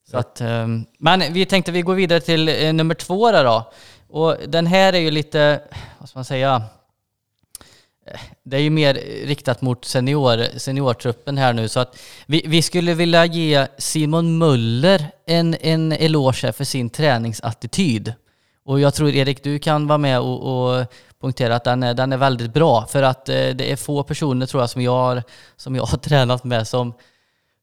Så 0.10 0.16
Ja. 0.16 0.20
att, 0.20 0.42
eh, 0.42 0.68
men 0.98 1.34
vi 1.34 1.46
tänkte 1.46 1.72
vi 1.72 1.82
går 1.82 1.96
vidare 1.96 2.20
till 2.20 2.50
eh, 2.50 2.74
nummer 2.74 2.96
två 2.96 3.32
där 3.32 3.44
då. 3.44 3.72
Och 4.10 4.38
den 4.48 4.68
här 4.68 4.94
är 4.94 5.00
ju 5.00 5.12
lite, 5.12 5.62
vad 6.00 6.10
ska 6.10 6.18
man 6.20 6.26
säga, 6.26 6.62
det 8.44 8.58
är 8.58 8.62
ju 8.62 8.70
mer 8.70 8.94
riktat 9.26 9.62
mot 9.62 9.86
senior, 9.86 10.60
seniortruppen 10.60 11.38
här 11.38 11.54
nu 11.54 11.68
så 11.68 11.80
att 11.80 12.00
vi, 12.26 12.44
vi 12.46 12.62
skulle 12.62 12.94
vilja 12.94 13.26
ge 13.26 13.68
Simon 13.78 14.38
Möller 14.38 15.12
en, 15.26 15.56
en 15.62 15.92
eloge 15.92 16.52
för 16.54 16.64
sin 16.64 16.90
träningsattityd. 16.90 18.14
Och 18.66 18.80
jag 18.80 18.94
tror 18.94 19.10
Erik, 19.10 19.44
du 19.44 19.60
kan 19.60 19.88
vara 19.88 19.98
med 19.98 20.20
och, 20.20 20.70
och 20.80 20.86
punktera 21.22 21.56
att 21.56 21.64
den 21.64 21.84
är, 21.84 21.94
den 21.94 22.14
är 22.14 22.18
väldigt 22.18 22.54
bra 22.54 22.86
för 22.86 23.04
att 23.04 23.30
eh, 23.30 23.36
det 23.36 23.72
är 23.72 23.76
få 23.76 24.04
personer 24.04 24.46
tror 24.46 24.64
jag 24.64 24.70
som 24.70 24.82
jag 24.82 24.92
har, 24.92 25.24
som 25.56 25.76
jag 25.76 25.86
har 25.86 25.98
tränat 26.10 26.44
med 26.44 26.68
som, 26.68 26.94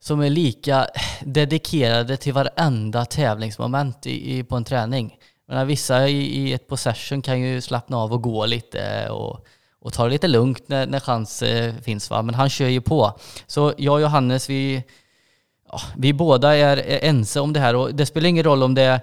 som 0.01 0.21
är 0.21 0.31
lika 0.31 0.87
dedikerade 1.25 2.17
till 2.17 2.33
varenda 2.33 3.05
tävlingsmoment 3.05 4.07
i, 4.07 4.39
i 4.39 4.45
på 4.45 4.57
en 4.57 4.65
träning. 4.65 5.19
Men 5.49 5.67
vissa 5.67 6.09
i, 6.09 6.21
i 6.21 6.53
ett 6.53 6.69
possession 6.69 7.23
kan 7.23 7.41
ju 7.41 7.61
slappna 7.61 7.97
av 7.97 8.13
och 8.13 8.23
gå 8.23 8.47
lite 8.47 9.09
och 9.09 9.47
och 9.83 9.93
ta 9.93 10.05
det 10.05 10.11
lite 10.11 10.29
lugnt 10.29 10.69
när, 10.69 10.87
när 10.87 11.01
chans 11.01 11.43
eh, 11.43 11.75
finns. 11.75 12.11
Va? 12.11 12.23
Men 12.23 12.35
han 12.35 12.51
kör 12.51 12.69
ju 12.69 12.81
på. 12.81 13.19
Så 13.47 13.73
jag 13.77 13.95
och 13.95 14.01
Johannes, 14.01 14.51
vi, 14.51 14.85
ja, 15.69 15.81
vi 15.97 16.13
båda 16.13 16.57
är, 16.57 16.77
är 16.77 17.09
ense 17.09 17.41
om 17.41 17.53
det 17.53 17.61
här 17.61 17.77
och 17.77 17.95
det 17.95 18.07
spelar 18.07 18.29
ingen 18.29 18.45
roll 18.45 18.63
om 18.63 18.75
det 18.75 18.83
är 18.83 19.01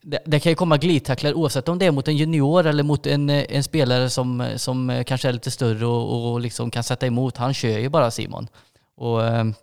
det, 0.00 0.18
det 0.24 0.40
kan 0.40 0.52
ju 0.52 0.56
komma 0.56 0.76
glidtacklar 0.76 1.34
oavsett 1.34 1.68
om 1.68 1.78
det 1.78 1.86
är 1.86 1.90
mot 1.90 2.08
en 2.08 2.16
junior 2.16 2.66
eller 2.66 2.82
mot 2.82 3.06
en, 3.06 3.30
eh, 3.30 3.44
en 3.48 3.64
spelare 3.64 4.10
som, 4.10 4.40
eh, 4.40 4.56
som 4.56 4.90
eh, 4.90 5.04
kanske 5.04 5.28
är 5.28 5.32
lite 5.32 5.50
större 5.50 5.86
och, 5.86 6.32
och 6.32 6.40
liksom 6.40 6.70
kan 6.70 6.84
sätta 6.84 7.06
emot. 7.06 7.36
Han 7.36 7.54
kör 7.54 7.78
ju 7.78 7.88
bara 7.88 8.10
Simon. 8.10 8.48
Och, 8.96 9.26
ehm, 9.26 9.54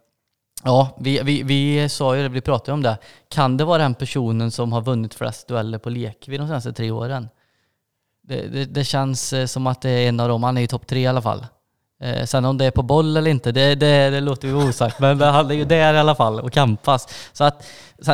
ja, 0.64 0.98
vi, 1.00 1.22
vi, 1.24 1.44
vi 1.44 1.90
sa 1.90 2.16
ju 2.16 2.24
det, 2.24 2.30
vi 2.30 2.42
pratade 2.42 2.72
om 2.72 2.82
det. 2.82 2.98
Kan 3.30 3.58
det 3.58 3.66
vara 3.66 3.84
den 3.84 3.96
personen 3.96 4.52
som 4.52 4.74
har 4.74 4.82
vunnit 4.82 5.14
flest 5.14 5.48
dueller 5.48 5.78
på 5.78 5.90
Lekvi 5.90 6.38
de 6.38 6.48
senaste 6.48 6.74
tre 6.74 6.92
åren? 6.92 7.30
Det, 8.24 8.48
det, 8.48 8.66
det, 8.66 8.84
känns 8.84 9.34
som 9.48 9.68
att 9.68 9.82
det 9.82 9.90
är 9.90 10.10
en 10.10 10.20
av 10.20 10.30
dem. 10.30 10.44
Han 10.44 10.58
är 10.58 10.62
ju 10.62 10.68
topp 10.68 10.88
tre 10.88 11.00
i 11.00 11.08
alla 11.08 11.22
fall. 11.22 11.46
Eh, 12.02 12.26
sen 12.26 12.46
om 12.46 12.58
det 12.58 12.66
är 12.66 12.72
på 12.72 12.84
boll 12.84 13.18
eller 13.18 13.32
inte, 13.32 13.52
det, 13.52 13.76
det, 13.76 14.10
det 14.10 14.20
låter 14.20 14.48
ju 14.48 14.54
osagt. 14.54 15.00
Men 15.00 15.22
han 15.22 15.52
är 15.52 15.56
ju 15.56 15.66
där 15.66 15.94
i 15.94 15.98
alla 15.98 16.16
fall 16.16 16.40
och 16.40 16.52
kampas. 16.52 17.08
Så 17.34 17.44
att, 17.44 17.68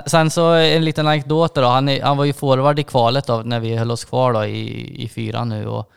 sen 0.05 0.29
så 0.29 0.53
en 0.53 0.85
liten 0.85 1.07
anekdot 1.07 1.55
då. 1.55 1.65
Han, 1.65 1.89
är, 1.89 2.01
han 2.01 2.17
var 2.17 2.25
ju 2.25 2.33
forward 2.33 2.79
i 2.79 2.83
kvalet 2.83 3.27
då, 3.27 3.41
när 3.45 3.59
vi 3.59 3.75
höll 3.75 3.91
oss 3.91 4.05
kvar 4.05 4.33
då 4.33 4.45
i, 4.45 5.03
i 5.03 5.09
fyran 5.09 5.49
nu. 5.49 5.67
Och 5.67 5.91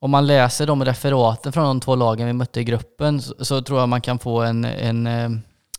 om 0.00 0.10
man 0.10 0.26
läser 0.26 0.66
de 0.66 0.84
referaten 0.84 1.52
från 1.52 1.64
de 1.64 1.80
två 1.80 1.94
lagen 1.94 2.26
vi 2.26 2.32
mötte 2.32 2.60
i 2.60 2.64
gruppen 2.64 3.22
så, 3.22 3.44
så 3.44 3.62
tror 3.62 3.80
jag 3.80 3.88
man 3.88 4.00
kan 4.00 4.18
få 4.18 4.40
en, 4.40 4.64
en, 4.64 5.06
eh, 5.06 5.30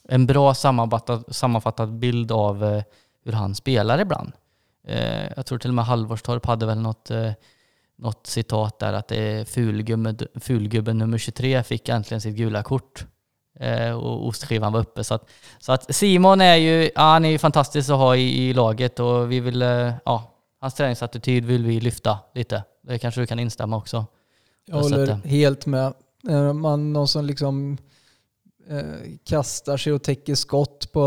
en 0.09 0.25
bra 0.25 0.53
sammanfattad, 0.53 1.23
sammanfattad 1.27 1.93
bild 1.93 2.31
av 2.31 2.63
eh, 2.63 2.83
hur 3.25 3.31
han 3.31 3.55
spelar 3.55 4.01
ibland. 4.01 4.31
Eh, 4.87 5.25
jag 5.35 5.45
tror 5.45 5.57
till 5.57 5.69
och 5.69 5.73
med 5.73 5.85
Halvorstorp 5.85 6.45
hade 6.45 6.65
väl 6.65 6.79
något, 6.79 7.11
eh, 7.11 7.31
något 8.01 8.27
citat 8.27 8.79
där 8.79 8.93
att 8.93 9.07
det 9.07 9.17
är 9.17 9.45
fulgubben, 9.45 10.17
fulgubben 10.35 10.97
nummer 10.97 11.17
23 11.17 11.63
fick 11.63 11.89
äntligen 11.89 12.21
sitt 12.21 12.35
gula 12.35 12.63
kort 12.63 13.05
eh, 13.59 13.91
och 13.91 14.27
ostskivan 14.27 14.73
var 14.73 14.79
uppe. 14.79 15.03
Så 15.03 15.13
att, 15.13 15.29
så 15.59 15.71
att 15.71 15.95
Simon 15.95 16.41
är 16.41 16.55
ju, 16.55 16.91
ja, 16.95 17.01
han 17.01 17.25
är 17.25 17.29
ju 17.29 17.37
fantastisk 17.37 17.89
att 17.89 17.97
ha 17.97 18.15
i, 18.15 18.49
i 18.49 18.53
laget 18.53 18.99
och 18.99 19.31
vi 19.31 19.39
vill, 19.39 19.61
ja, 20.05 20.33
hans 20.59 20.73
träningsattityd 20.73 21.45
vill 21.45 21.65
vi 21.65 21.79
lyfta 21.79 22.19
lite. 22.33 22.63
Det 22.81 22.99
kanske 22.99 23.21
du 23.21 23.27
kan 23.27 23.39
instämma 23.39 23.77
också. 23.77 24.05
Jag 24.65 24.75
håller 24.75 25.13
helt 25.13 25.65
med. 25.65 25.93
Man, 26.55 26.93
någon 26.93 27.07
som 27.07 27.25
liksom 27.25 27.77
eh, 28.67 28.83
kastar 29.23 29.77
sig 29.77 29.93
och 29.93 30.03
täcker 30.03 30.35
skott 30.35 30.91
på 30.91 31.01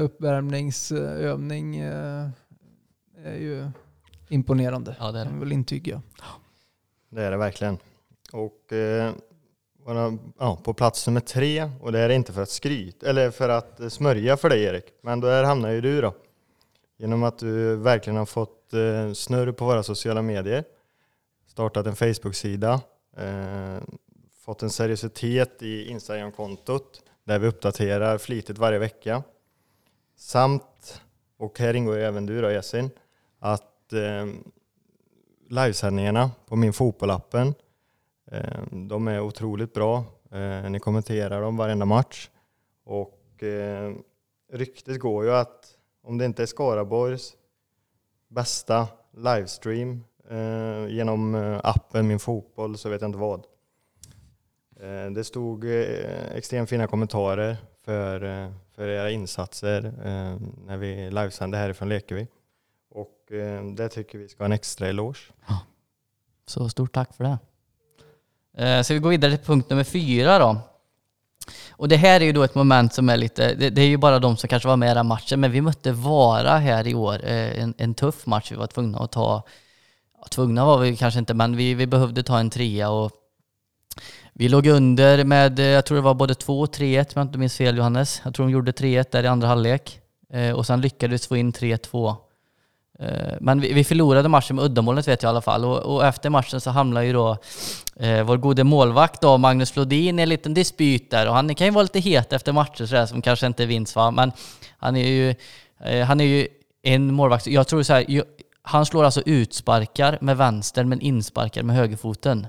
uppvärmningsövning 0.00 1.76
eh, 1.76 2.28
är 3.24 3.36
ju 3.36 3.70
imponerande. 4.28 4.96
Ja, 5.00 5.12
det 5.12 5.20
är 5.20 5.24
det. 5.24 5.30
Jag 5.30 5.40
vill 5.40 5.52
intyga. 5.52 6.02
Det 7.08 7.22
är 7.22 7.30
det 7.30 7.36
verkligen. 7.36 7.78
Och 8.32 8.72
eh, 8.72 9.12
ja, 10.38 10.58
på 10.64 10.74
plats 10.74 11.06
nummer 11.06 11.20
tre, 11.20 11.70
och 11.80 11.92
det 11.92 11.98
är 11.98 12.08
inte 12.08 12.32
för 12.32 12.42
att 12.42 12.50
skryta, 12.50 13.06
eller 13.06 13.30
för 13.30 13.48
att 13.48 13.92
smörja 13.92 14.36
för 14.36 14.48
dig 14.48 14.64
Erik, 14.64 14.84
men 15.02 15.20
där 15.20 15.44
hamnar 15.44 15.70
ju 15.70 15.80
du 15.80 16.00
då. 16.00 16.14
Genom 16.98 17.22
att 17.22 17.38
du 17.38 17.76
verkligen 17.76 18.16
har 18.16 18.26
fått 18.26 18.74
eh, 18.74 19.12
snurr 19.12 19.52
på 19.52 19.64
våra 19.64 19.82
sociala 19.82 20.22
medier, 20.22 20.64
startat 21.46 21.86
en 21.86 21.96
Facebook-sida, 21.96 22.80
eh, 23.16 23.78
fått 24.44 24.62
en 24.62 24.70
seriositet 24.70 25.62
i 25.62 25.90
Instagram-kontot 25.90 27.02
där 27.24 27.38
vi 27.38 27.46
uppdaterar 27.46 28.18
flitigt 28.18 28.58
varje 28.58 28.78
vecka. 28.78 29.22
Samt, 30.16 31.00
och 31.36 31.58
här 31.58 31.74
ingår 31.74 31.96
ju 31.96 32.02
även 32.02 32.26
du 32.26 32.40
då 32.40 32.50
Jessin, 32.50 32.90
att 33.38 33.75
eh, 33.92 34.26
livesändningarna 35.48 36.30
på 36.46 36.56
min 36.56 36.72
fotbollappen, 36.72 37.54
eh, 38.30 38.62
de 38.70 39.08
är 39.08 39.20
otroligt 39.20 39.72
bra. 39.74 40.04
Eh, 40.30 40.70
ni 40.70 40.80
kommenterar 40.80 41.42
dem 41.42 41.56
varenda 41.56 41.86
match. 41.86 42.30
Och 42.84 43.42
eh, 43.42 43.94
ryktet 44.52 45.00
går 45.00 45.24
ju 45.24 45.32
att 45.32 45.76
om 46.02 46.18
det 46.18 46.24
inte 46.24 46.42
är 46.42 46.46
Skaraborgs 46.46 47.36
bästa 48.28 48.88
livestream 49.16 50.04
eh, 50.30 50.86
genom 50.88 51.34
eh, 51.34 51.60
appen 51.62 52.06
Min 52.06 52.18
Fotboll 52.18 52.78
så 52.78 52.88
vet 52.88 53.00
jag 53.00 53.08
inte 53.08 53.18
vad. 53.18 53.46
Eh, 54.80 55.10
det 55.10 55.24
stod 55.24 55.64
eh, 55.64 56.32
extremt 56.34 56.68
fina 56.70 56.86
kommentarer 56.86 57.56
för, 57.84 58.24
eh, 58.24 58.50
för 58.74 58.88
era 58.88 59.10
insatser 59.10 59.84
eh, 59.84 60.36
när 60.66 60.76
vi 60.76 61.10
livesände 61.10 61.56
härifrån 61.56 61.88
Lekevi. 61.88 62.26
Och 63.26 63.32
eh, 63.32 63.64
det 63.64 63.88
tycker 63.88 64.18
vi 64.18 64.28
ska 64.28 64.42
ha 64.42 64.46
en 64.46 64.52
extra 64.52 64.88
eloge. 64.88 65.18
Ja. 65.48 65.58
Så 66.46 66.68
stort 66.68 66.92
tack 66.92 67.16
för 67.16 67.24
det. 67.24 67.38
Eh, 68.64 68.82
så 68.82 68.94
vi 68.94 69.00
går 69.00 69.10
vidare 69.10 69.36
till 69.36 69.46
punkt 69.46 69.70
nummer 69.70 69.84
fyra 69.84 70.38
då. 70.38 70.58
Och 71.70 71.88
det 71.88 71.96
här 71.96 72.20
är 72.20 72.24
ju 72.24 72.32
då 72.32 72.42
ett 72.42 72.54
moment 72.54 72.94
som 72.94 73.08
är 73.08 73.16
lite, 73.16 73.54
det, 73.54 73.70
det 73.70 73.82
är 73.82 73.86
ju 73.86 73.96
bara 73.96 74.18
de 74.18 74.36
som 74.36 74.48
kanske 74.48 74.68
var 74.68 74.76
med 74.76 74.90
i 74.90 74.94
den 74.94 75.06
matchen, 75.06 75.40
men 75.40 75.50
vi 75.50 75.60
mötte 75.60 75.92
Vara 75.92 76.58
här 76.58 76.86
i 76.86 76.94
år, 76.94 77.24
eh, 77.24 77.62
en, 77.62 77.74
en 77.78 77.94
tuff 77.94 78.26
match. 78.26 78.52
Vi 78.52 78.56
var 78.56 78.66
tvungna 78.66 78.98
att 78.98 79.12
ta, 79.12 79.42
ja, 80.20 80.26
tvungna 80.30 80.64
var 80.64 80.78
vi 80.78 80.96
kanske 80.96 81.20
inte, 81.20 81.34
men 81.34 81.56
vi, 81.56 81.74
vi 81.74 81.86
behövde 81.86 82.22
ta 82.22 82.38
en 82.38 82.50
trea 82.50 82.90
och 82.90 83.12
vi 84.32 84.48
låg 84.48 84.66
under 84.66 85.24
med, 85.24 85.58
eh, 85.58 85.66
jag 85.66 85.86
tror 85.86 85.96
det 85.96 86.02
var 86.02 86.14
både 86.14 86.34
2 86.34 86.60
och 86.60 86.74
3-1 86.74 87.00
om 87.00 87.06
jag 87.14 87.24
inte 87.24 87.38
minns 87.38 87.56
fel 87.56 87.76
Johannes. 87.76 88.20
Jag 88.24 88.34
tror 88.34 88.46
de 88.46 88.52
gjorde 88.52 88.72
3-1 88.72 89.06
där 89.10 89.24
i 89.24 89.26
andra 89.26 89.48
halvlek. 89.48 90.00
Eh, 90.32 90.52
och 90.52 90.66
sen 90.66 90.80
lyckades 90.80 91.24
vi 91.24 91.28
få 91.28 91.36
in 91.36 91.52
3-2. 91.52 92.16
Eh, 92.98 93.34
men 93.40 93.60
vi, 93.60 93.84
förlorade 93.84 94.28
matchen 94.28 94.56
med 94.56 94.64
uddamålet 94.64 95.08
vet 95.08 95.22
jag 95.22 95.28
i 95.28 95.30
alla 95.30 95.40
fall 95.40 95.64
och, 95.64 95.78
och 95.78 96.06
efter 96.06 96.30
matchen 96.30 96.60
så 96.60 96.70
hamnade 96.70 97.06
ju 97.06 97.12
då 97.12 97.36
eh, 97.96 98.22
vår 98.22 98.36
gode 98.36 98.64
målvakt 98.64 99.20
då, 99.20 99.38
Magnus 99.38 99.70
Flodin 99.70 100.18
i 100.18 100.22
en 100.22 100.28
liten 100.28 100.54
dispyt 100.54 101.10
där 101.10 101.28
och 101.28 101.34
han 101.34 101.54
kan 101.54 101.66
ju 101.66 101.70
vara 101.70 101.82
lite 101.82 102.00
het 102.00 102.32
efter 102.32 102.52
matcher 102.52 102.86
sådär 102.86 103.06
som 103.06 103.22
kanske 103.22 103.46
inte 103.46 103.66
vinns 103.66 103.96
va, 103.96 104.10
men 104.10 104.32
han 104.78 104.96
är 104.96 105.08
ju, 105.08 105.34
eh, 105.80 106.06
han 106.06 106.20
är 106.20 106.24
ju 106.24 106.48
en 106.82 107.14
målvakt, 107.14 107.46
jag 107.46 107.66
tror 107.66 107.82
så 107.82 107.92
här, 107.92 108.24
han 108.62 108.86
slår 108.86 109.04
alltså 109.04 109.22
utsparkar 109.26 110.18
med 110.20 110.36
vänster 110.36 110.84
men 110.84 111.00
insparkar 111.00 111.62
med 111.62 111.76
högerfoten. 111.76 112.46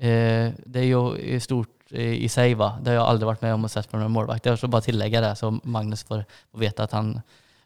Eh, 0.00 0.52
det 0.66 0.80
är 0.80 0.84
ju 0.84 1.40
stort 1.40 1.68
eh, 1.90 2.12
i 2.12 2.28
sig 2.28 2.54
va, 2.54 2.78
det 2.82 2.90
har 2.90 2.94
jag 2.94 3.06
aldrig 3.06 3.26
varit 3.26 3.42
med 3.42 3.54
om 3.54 3.64
och 3.64 3.70
sett 3.70 3.90
från 3.90 4.02
en 4.02 4.10
målvakt. 4.10 4.46
Jag 4.46 4.58
ska 4.58 4.66
bara 4.66 4.82
tillägga 4.82 5.20
det 5.20 5.36
så 5.36 5.58
Magnus 5.62 6.04
får, 6.04 6.24
får 6.52 6.58
veta 6.58 6.82
att 6.82 6.92
han 6.92 7.20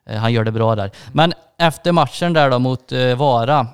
Eh, 0.05 0.18
han 0.18 0.33
gör 0.33 0.45
det 0.45 0.53
bra 0.53 0.77
där. 0.77 0.90
Men 1.12 1.33
efter 1.62 1.92
matchen 1.92 2.33
där 2.33 2.51
då 2.51 2.59
mot 2.59 2.92
eh, 2.92 3.14
Vara 3.14 3.66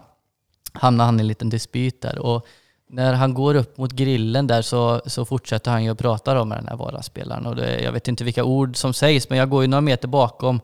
hamnar 0.72 1.04
han 1.04 1.20
i 1.20 1.20
en 1.20 1.26
liten 1.26 1.50
dispyt 1.50 2.02
där. 2.02 2.18
Och 2.18 2.46
när 2.90 3.12
han 3.12 3.34
går 3.34 3.54
upp 3.54 3.78
mot 3.78 3.92
grillen 3.92 4.46
där 4.46 4.62
så, 4.62 5.00
så 5.06 5.24
fortsätter 5.24 5.70
han 5.70 5.84
ju 5.84 5.90
att 5.90 5.98
prata 5.98 6.44
med 6.44 6.58
den 6.58 6.68
här 6.68 6.76
Vara-spelaren. 6.76 7.46
Och 7.46 7.56
det, 7.56 7.80
jag 7.80 7.92
vet 7.92 8.08
inte 8.08 8.24
vilka 8.24 8.44
ord 8.44 8.76
som 8.76 8.94
sägs, 8.94 9.28
men 9.28 9.38
jag 9.38 9.50
går 9.50 9.62
ju 9.62 9.68
några 9.68 9.80
meter 9.80 10.08
bakom. 10.08 10.60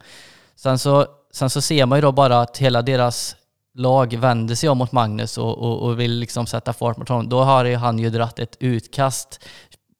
Sen 0.56 0.78
så, 0.78 1.06
sen 1.32 1.50
så 1.50 1.60
ser 1.60 1.86
man 1.86 1.98
ju 1.98 2.02
då 2.02 2.12
bara 2.12 2.40
att 2.40 2.58
hela 2.58 2.82
deras 2.82 3.36
lag 3.74 4.16
vänder 4.16 4.54
sig 4.54 4.68
om 4.68 4.78
mot 4.78 4.92
Magnus 4.92 5.38
och, 5.38 5.58
och, 5.58 5.82
och 5.82 6.00
vill 6.00 6.18
liksom 6.18 6.46
sätta 6.46 6.72
fart 6.72 6.96
mot 6.96 7.08
honom. 7.08 7.28
Då 7.28 7.42
har 7.42 7.74
han 7.74 7.98
ju 7.98 8.10
dratt 8.10 8.38
ett 8.38 8.56
utkast 8.60 9.44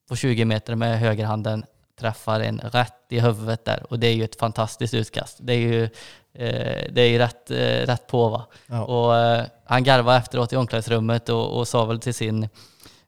på 0.09 0.17
20 0.17 0.45
meter 0.45 0.75
med 0.75 0.99
högerhanden 0.99 1.65
träffar 2.01 2.41
en 2.41 2.59
rätt 2.59 3.07
i 3.11 3.21
huvudet 3.21 3.65
där 3.65 3.87
och 3.91 3.99
det 3.99 4.07
är 4.07 4.15
ju 4.15 4.25
ett 4.25 4.39
fantastiskt 4.39 4.95
utkast. 4.95 5.39
Det 5.41 5.53
är 5.53 5.59
ju, 5.59 5.89
det 6.35 7.01
är 7.01 7.09
ju 7.09 7.19
rätt, 7.19 7.51
eh, 7.51 7.87
rätt 7.87 8.07
på 8.07 8.29
va. 8.29 8.47
Ja. 8.67 8.85
Och, 8.85 9.17
eh, 9.17 9.45
han 9.65 9.85
garvade 9.85 10.19
efteråt 10.19 10.53
i 10.53 10.57
omklädningsrummet 10.57 11.29
och, 11.29 11.59
och 11.59 11.69
sa 11.69 11.85
väl 11.85 12.01
till 12.01 12.15
sin 12.15 12.49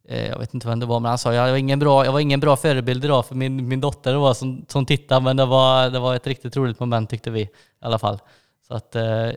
eh, 0.08 0.28
jag 0.28 0.38
vet 0.38 0.54
inte 0.54 0.68
vem 0.68 0.80
det 0.80 0.86
var, 0.86 1.00
men 1.00 1.08
han 1.08 1.18
sa 1.18 1.34
jag 1.34 1.50
var 1.50 1.56
ingen 1.56 1.78
bra, 1.78 2.04
jag 2.04 2.12
var 2.12 2.20
ingen 2.20 2.40
bra 2.40 2.56
förebild 2.56 3.04
idag 3.04 3.26
för 3.26 3.34
min, 3.34 3.68
min 3.68 3.80
dotter 3.80 4.14
var 4.14 4.34
som, 4.34 4.64
som 4.68 4.86
tittade, 4.86 5.20
men 5.20 5.36
det 5.36 5.46
var, 5.46 5.90
det 5.90 5.98
var 5.98 6.14
ett 6.14 6.26
riktigt 6.26 6.56
roligt 6.56 6.80
moment 6.80 7.10
tyckte 7.10 7.30
vi 7.30 7.40
i 7.40 7.50
alla 7.80 7.98
fall. 7.98 8.18
Så 8.68 8.74
att 8.74 8.96
eh, 8.96 9.30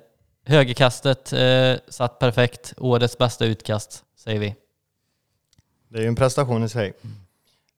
högerkastet 0.45 1.33
eh, 1.33 1.73
satt 1.87 2.19
perfekt, 2.19 2.73
årets 2.77 3.17
bästa 3.17 3.45
utkast 3.45 4.03
säger 4.17 4.39
vi. 4.39 4.55
Det 5.87 5.97
är 5.97 6.01
ju 6.01 6.07
en 6.07 6.15
prestation 6.15 6.63
i 6.63 6.69
sig. 6.69 6.93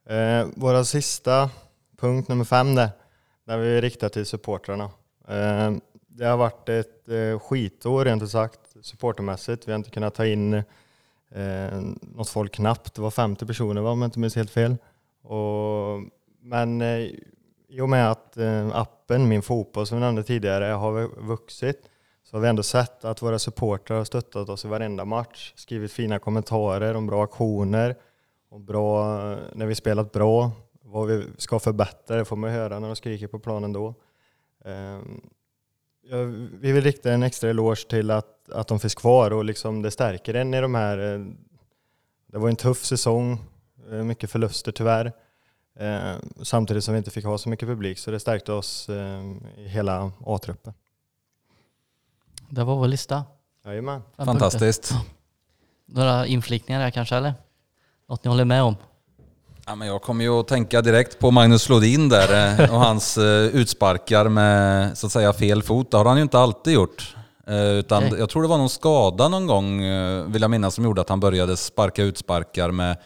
Eh, 0.10 0.48
våra 0.56 0.84
sista 0.84 1.50
punkt 2.00 2.28
nummer 2.28 2.46
fem 2.46 2.76
där, 2.76 2.90
där 3.48 3.58
vi 3.58 3.82
riktar 3.82 4.10
till 4.10 4.26
supportrarna. 4.26 4.90
Eh, 5.28 5.72
det 6.16 6.26
har 6.26 6.38
varit 6.38 6.70
ett 6.70 7.10
eh, 7.10 7.40
skitår 7.40 8.06
rent 8.06 8.24
ut 8.24 8.32
sagt 8.32 8.60
supportermässigt. 8.82 9.68
Vi 9.68 9.72
har 9.72 9.78
inte 9.78 9.90
kunnat 9.90 10.16
ta 10.16 10.26
in 10.26 10.54
eh, 10.54 11.82
något 12.02 12.30
folk 12.30 12.54
knappt. 12.54 12.94
Det 12.94 13.02
var 13.02 13.12
50 13.12 13.46
personer 13.46 13.82
va, 13.82 13.90
om 13.90 14.02
jag 14.02 14.08
inte 14.08 14.20
minns 14.20 14.36
helt 14.36 14.52
fel. 14.52 14.78
Och, 15.22 16.00
men 16.42 16.82
eh, 16.82 17.10
i 17.68 17.82
och 17.82 17.90
med 17.90 18.12
att 18.12 18.38
eh, 18.38 18.76
appen 18.76 19.28
Min 19.28 19.42
Fotboll 19.42 19.88
som 19.88 19.98
vi 19.98 20.04
nämnde 20.04 20.24
tidigare 20.24 20.66
har 20.66 21.22
vuxit 21.28 21.90
så 22.24 22.38
har 22.38 22.42
vi 22.42 22.48
ändå 22.48 22.64
sett 22.64 23.06
att 23.06 23.22
våra 23.22 23.40
supportrar 23.40 23.98
har 23.98 24.06
stöttat 24.06 24.50
oss 24.50 24.66
i 24.66 24.68
varenda 24.68 25.06
match, 25.06 25.54
skrivit 25.56 25.92
fina 25.92 26.20
kommentarer 26.20 26.96
om 26.96 27.08
bra 27.08 27.24
aktioner, 27.24 27.96
och 28.52 28.60
bra, 28.60 29.18
eh, 29.32 29.38
när 29.54 29.66
vi 29.66 29.76
spelat 29.76 30.12
bra, 30.12 30.52
vad 30.82 31.08
vi 31.08 31.24
ska 31.38 31.60
förbättra, 31.60 32.18
det 32.18 32.26
får 32.26 32.36
man 32.36 32.50
höra 32.50 32.80
när 32.80 32.88
de 32.88 32.96
skriker 32.96 33.28
på 33.28 33.40
planen 33.40 33.74
då. 33.74 33.94
Ehm, 34.66 35.22
Ehm, 36.12 36.50
vi 36.62 36.72
vill 36.72 36.84
rikta 36.84 37.14
en 37.14 37.24
extra 37.24 37.50
eloge 37.50 37.88
till 37.90 38.12
att, 38.12 38.50
att 38.50 38.68
de 38.68 38.80
finns 38.80 38.96
kvar 38.96 39.32
och 39.32 39.46
liksom 39.46 39.82
det 39.82 39.92
stärker 39.92 40.34
en 40.34 40.54
i 40.54 40.62
de 40.62 40.76
här... 40.76 41.14
Eh, 41.14 41.26
det 42.28 42.38
var 42.38 42.50
en 42.50 42.56
tuff 42.56 42.86
säsong, 42.86 43.40
eh, 43.92 44.04
mycket 44.04 44.32
förluster 44.32 44.72
tyvärr. 44.72 45.12
Ehm, 45.80 46.20
samtidigt 46.42 46.84
som 46.84 46.94
vi 46.94 46.98
inte 46.98 47.12
fick 47.12 47.26
ha 47.26 47.38
så 47.38 47.50
mycket 47.50 47.68
publik 47.68 48.00
så 48.00 48.12
det 48.12 48.20
stärkte 48.20 48.54
oss 48.54 48.90
i 49.58 49.68
hela 49.68 50.12
A-truppen. 50.26 50.74
Det 52.50 52.64
var 52.64 52.76
vår 52.76 52.88
lista. 52.88 53.24
Jajamän. 53.66 54.02
Fantastiskt. 54.18 54.94
Några 55.86 56.28
inflikningar 56.28 56.82
här 56.82 56.92
kanske 56.92 57.16
eller? 57.16 57.34
Något 58.08 58.24
ni 58.24 58.30
håller 58.30 58.46
med 58.46 58.64
om? 58.64 58.76
Ja, 59.66 59.76
men 59.76 59.88
jag 59.88 60.02
kommer 60.02 60.24
ju 60.24 60.40
att 60.40 60.48
tänka 60.48 60.82
direkt 60.82 61.20
på 61.20 61.32
Magnus 61.32 61.66
Flodin 61.66 62.10
där 62.10 62.60
eh, 62.62 62.74
och 62.74 62.80
hans 62.80 63.18
eh, 63.18 63.46
utsparkar 63.46 64.30
med 64.30 64.98
så 64.98 65.08
att 65.08 65.14
säga 65.14 65.34
fel 65.34 65.64
fot. 65.64 65.92
Det 65.92 65.98
har 65.98 66.06
han 66.06 66.18
ju 66.18 66.24
inte 66.24 66.40
alltid 66.40 66.74
gjort. 66.74 67.16
Eh, 67.48 67.56
utan 67.56 68.04
jag 68.20 68.30
tror 68.30 68.42
det 68.42 68.48
var 68.48 68.58
någon 68.58 68.70
skada 68.70 69.28
någon 69.28 69.48
gång, 69.48 69.82
vill 70.32 70.42
jag 70.42 70.52
minnas, 70.52 70.76
som 70.76 70.84
gjorde 70.84 71.02
att 71.02 71.10
han 71.10 71.20
började 71.20 71.58
sparka 71.58 72.04
utsparkar 72.04 72.72
med 72.72 72.98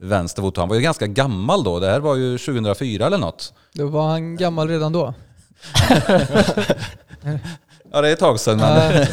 vänster 0.00 0.42
fot. 0.42 0.56
Han 0.56 0.68
var 0.68 0.76
ju 0.76 0.82
ganska 0.82 1.06
gammal 1.06 1.64
då. 1.64 1.80
Det 1.80 1.86
här 1.90 2.00
var 2.00 2.14
ju 2.14 2.38
2004 2.38 3.06
eller 3.06 3.18
något. 3.18 3.52
Då 3.72 3.86
var 3.86 4.08
han 4.08 4.36
gammal 4.36 4.68
redan 4.68 4.92
då? 4.92 5.14
ja, 7.92 8.00
det 8.00 8.08
är 8.08 8.12
ett 8.12 8.18
tag 8.18 8.40
sedan. 8.40 8.58
Men 8.58 9.06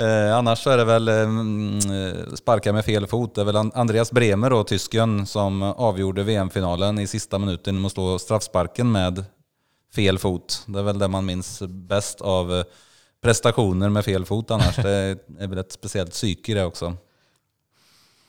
Eh, 0.00 0.36
annars 0.36 0.58
så 0.58 0.70
är 0.70 0.76
det 0.76 0.84
väl 0.84 1.08
eh, 1.08 1.20
mm, 1.20 1.78
eh, 1.78 2.34
sparka 2.34 2.72
med 2.72 2.84
fel 2.84 3.06
fot. 3.06 3.34
Det 3.34 3.40
är 3.40 3.44
väl 3.44 3.56
Andreas 3.56 4.12
Bremer 4.12 4.50
då, 4.50 4.64
tysken, 4.64 5.26
som 5.26 5.62
avgjorde 5.62 6.22
VM-finalen 6.22 6.98
i 6.98 7.06
sista 7.06 7.38
minuten 7.38 7.74
genom 7.74 7.86
att 7.86 7.92
slå 7.92 8.18
straffsparken 8.18 8.92
med 8.92 9.24
fel 9.94 10.18
fot. 10.18 10.64
Det 10.66 10.78
är 10.78 10.82
väl 10.82 10.98
det 10.98 11.08
man 11.08 11.26
minns 11.26 11.62
bäst 11.68 12.20
av 12.20 12.54
eh, 12.54 12.64
prestationer 13.20 13.88
med 13.88 14.04
fel 14.04 14.24
fot 14.24 14.50
annars. 14.50 14.76
Det 14.76 15.18
är 15.38 15.46
väl 15.46 15.58
ett 15.58 15.72
speciellt 15.72 16.10
psyke 16.10 16.52
i 16.52 16.54
det 16.54 16.64
också. 16.64 16.96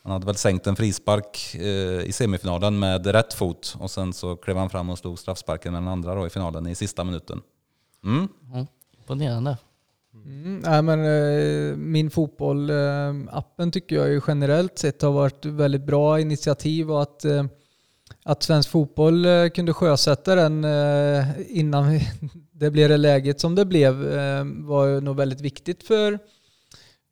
Han 0.02 0.12
hade 0.12 0.26
väl 0.26 0.36
sänkt 0.36 0.66
en 0.66 0.76
frispark 0.76 1.54
eh, 1.54 2.00
i 2.04 2.12
semifinalen 2.12 2.78
med 2.78 3.06
rätt 3.06 3.34
fot 3.34 3.76
och 3.78 3.90
sen 3.90 4.12
så 4.12 4.36
klev 4.36 4.56
han 4.56 4.70
fram 4.70 4.90
och 4.90 4.98
slog 4.98 5.18
straffsparken 5.18 5.72
med 5.72 5.82
den 5.82 5.88
andra 5.88 6.14
då 6.14 6.26
i 6.26 6.30
finalen 6.30 6.66
i 6.66 6.74
sista 6.74 7.04
minuten. 7.04 7.42
Mm. 8.04 8.28
Mm, 8.52 8.66
imponerande. 8.98 9.56
Mm. 10.14 10.44
mm, 10.44 10.58
nej, 10.58 10.82
men, 10.82 11.00
eh, 11.00 11.76
min 11.76 12.10
fotboll-appen 12.10 13.66
eh, 13.66 13.70
tycker 13.70 13.96
jag 13.96 14.08
ju 14.08 14.20
generellt 14.26 14.78
sett 14.78 15.02
har 15.02 15.12
varit 15.12 15.44
väldigt 15.44 15.86
bra 15.86 16.20
initiativ 16.20 16.90
och 16.90 17.02
att, 17.02 17.24
eh, 17.24 17.44
att 18.24 18.42
svensk 18.42 18.70
fotboll 18.70 19.24
eh, 19.26 19.48
kunde 19.48 19.72
sjösätta 19.72 20.34
den 20.34 20.64
eh, 20.64 21.26
innan 21.48 22.00
det 22.52 22.70
blev 22.70 22.88
det 22.88 22.96
läget 22.96 23.40
som 23.40 23.54
det 23.54 23.64
blev 23.64 24.12
eh, 24.12 24.44
var 24.44 25.00
nog 25.00 25.16
väldigt 25.16 25.40
viktigt 25.40 25.82
för, 25.82 26.18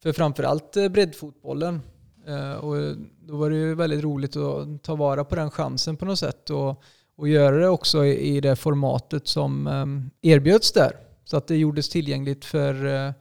för 0.03 0.13
framförallt 0.13 0.77
eh, 0.77 0.89
breddfotbollen. 0.89 1.81
Eh, 2.27 2.53
och 2.53 2.97
då 3.21 3.37
var 3.37 3.51
det 3.51 3.57
ju 3.57 3.75
väldigt 3.75 4.05
roligt 4.05 4.37
att 4.37 4.83
ta 4.83 4.95
vara 4.95 5.25
på 5.25 5.35
den 5.35 5.51
chansen 5.51 5.97
på 5.97 6.05
något 6.05 6.19
sätt 6.19 6.51
och, 6.51 6.83
och 7.17 7.29
göra 7.29 7.57
det 7.57 7.69
också 7.69 8.05
i, 8.05 8.37
i 8.37 8.41
det 8.41 8.57
formatet 8.57 9.29
som 9.29 9.67
eh, 9.67 10.31
erbjöds 10.33 10.73
där. 10.73 11.08
Så 11.29 11.37
att 11.37 11.47
det 11.47 11.57
gjordes 11.57 11.89
tillgängligt 11.89 12.45
för, 12.45 12.87
eh, 12.87 13.13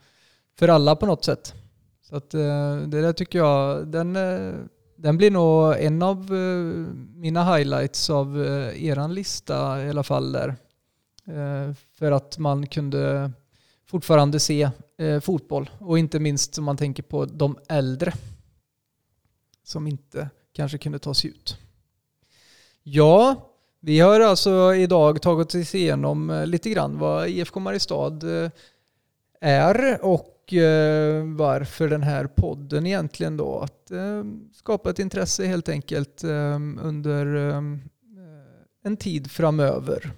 för 0.60 0.68
alla 0.68 0.96
på 0.96 1.06
något 1.06 1.26
sätt. 1.26 1.54
Så 2.02 2.16
att 2.16 2.34
eh, 2.34 2.78
det 2.78 3.02
där 3.02 3.14
tycker 3.14 3.40
jag, 3.40 3.88
den, 3.88 4.16
eh, 4.16 4.54
den 4.96 5.18
blir 5.18 5.32
nog 5.32 5.76
en 5.80 6.02
av 6.02 6.32
mina 7.16 7.56
highlights 7.56 8.10
av 8.10 8.38
eran 8.76 9.14
lista 9.14 9.86
i 9.86 9.90
alla 9.90 10.04
fall 10.04 10.32
där. 10.32 10.56
För 11.94 12.12
att 12.12 12.38
man 12.38 12.68
kunde 12.68 13.32
fortfarande 13.86 14.40
se 14.40 14.70
fotboll 15.22 15.70
och 15.80 16.00
inte 16.00 16.20
minst 16.20 16.58
om 16.58 16.64
man 16.64 16.78
tänker 16.78 17.04
på 17.04 17.26
de 17.26 17.58
äldre 17.70 18.14
som 19.64 19.88
inte 19.88 20.30
kanske 20.54 20.78
kunde 20.78 21.00
ta 21.00 21.14
sig 21.14 21.30
ut. 21.30 21.58
Ja, 22.84 23.36
vi 23.88 24.00
har 24.00 24.20
alltså 24.20 24.76
idag 24.76 25.22
tagit 25.22 25.56
oss 25.56 25.76
igenom 25.76 26.30
eh, 26.30 26.46
lite 26.46 26.70
grann 26.70 27.00
vad 27.00 27.28
IFK 27.28 27.60
Mariestad 27.60 28.20
eh, 28.24 28.52
är 29.42 30.06
och 30.06 30.54
eh, 30.54 31.24
varför 31.24 31.88
den 31.88 32.04
här 32.04 32.28
podden 32.28 32.86
egentligen 32.86 33.38
då. 33.38 33.60
Att 33.60 33.92
skapa 34.54 34.90
ett 34.90 35.00
intresse 35.00 35.46
helt 35.46 35.70
enkelt 35.70 36.24
under 36.82 37.26
en 38.84 38.98
tid 39.00 39.32
framöver. 39.32 40.12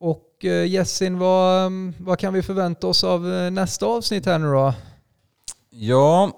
Och 0.00 0.44
Jessin, 0.66 1.18
vad, 1.18 1.72
vad 1.98 2.18
kan 2.18 2.34
vi 2.34 2.42
förvänta 2.42 2.86
oss 2.86 3.04
av 3.04 3.22
nästa 3.52 3.86
avsnitt 3.86 4.26
här 4.26 4.38
nu 4.38 4.46
då? 4.46 4.74
Ja, 5.70 6.30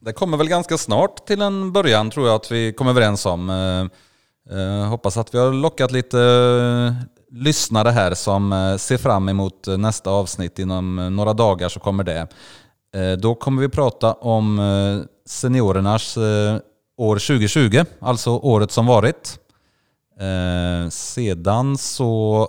det 0.00 0.12
kommer 0.12 0.36
väl 0.36 0.48
ganska 0.48 0.78
snart 0.78 1.26
till 1.26 1.42
en 1.42 1.72
början 1.72 2.10
tror 2.10 2.26
jag 2.26 2.36
att 2.36 2.52
vi 2.52 2.72
kommer 2.72 2.90
överens 2.90 3.26
om. 3.26 3.50
Eh, 4.50 4.88
hoppas 4.88 5.16
att 5.16 5.34
vi 5.34 5.38
har 5.38 5.52
lockat 5.52 5.92
lite 5.92 6.20
eh, 6.20 6.94
lyssnare 7.30 7.90
här 7.90 8.14
som 8.14 8.52
eh, 8.52 8.76
ser 8.76 8.98
fram 8.98 9.28
emot 9.28 9.66
nästa 9.66 10.10
avsnitt. 10.10 10.58
Inom 10.58 11.16
några 11.16 11.32
dagar 11.32 11.68
så 11.68 11.80
kommer 11.80 12.04
det. 12.04 12.26
Då 13.18 13.34
kommer 13.34 13.62
vi 13.62 13.68
prata 13.68 14.12
om 14.12 14.60
seniorernas 15.26 16.16
år 16.96 17.16
2020, 17.16 17.84
alltså 18.00 18.30
året 18.30 18.70
som 18.70 18.86
varit. 18.86 19.38
Sedan 20.90 21.78
så 21.78 22.48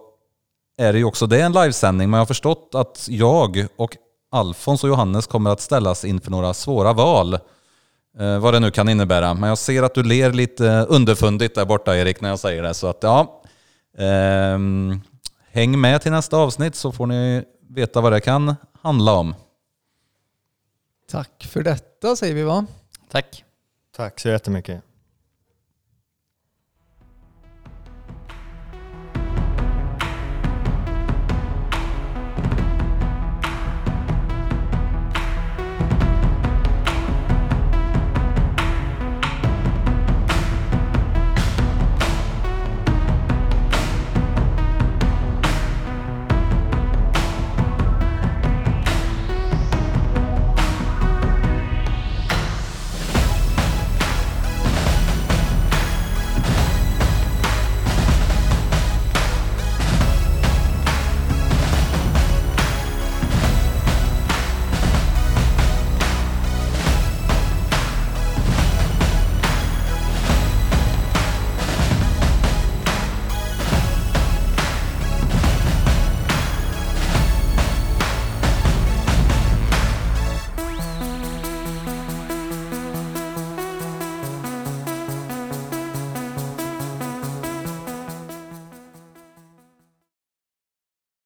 är 0.78 0.94
det 0.94 1.00
ju 1.00 1.06
också 1.06 1.28
det 1.28 1.42
en 1.42 1.52
livesändning, 1.52 2.10
men 2.10 2.18
jag 2.18 2.22
har 2.22 2.26
förstått 2.26 2.72
att 2.74 3.06
jag 3.10 3.68
och 3.76 3.98
Alfons 4.32 4.84
och 4.84 4.90
Johannes 4.90 5.28
kommer 5.28 5.50
att 5.50 5.62
ställas 5.62 6.06
inför 6.06 6.32
några 6.32 6.54
svåra 6.54 6.94
val. 6.94 7.38
Eh, 8.20 8.40
vad 8.40 8.54
det 8.54 8.60
nu 8.60 8.72
kan 8.72 8.90
innebära. 8.90 9.34
Men 9.34 9.50
jag 9.50 9.58
ser 9.58 9.84
att 9.84 9.94
du 9.94 10.04
ler 10.04 10.32
lite 10.32 10.86
underfundigt 10.90 11.56
där 11.56 11.66
borta 11.66 11.98
Erik 11.98 12.22
när 12.22 12.30
jag 12.30 12.40
säger 12.40 12.64
det. 12.64 12.74
Så 12.74 12.88
att 12.88 13.04
ja, 13.04 13.42
eh, 13.98 14.60
häng 15.52 15.82
med 15.82 16.02
till 16.02 16.12
nästa 16.12 16.38
avsnitt 16.38 16.76
så 16.76 16.92
får 16.92 17.08
ni 17.08 17.44
veta 17.70 18.02
vad 18.02 18.12
det 18.12 18.22
kan 18.22 18.56
handla 18.82 19.14
om. 19.14 19.36
Tack 21.12 21.48
för 21.50 21.64
detta 21.64 22.16
säger 22.16 22.36
vi 22.36 22.44
va? 22.44 22.66
Tack. 23.12 23.44
Tack 23.96 24.20
så 24.20 24.30
jättemycket. 24.30 24.87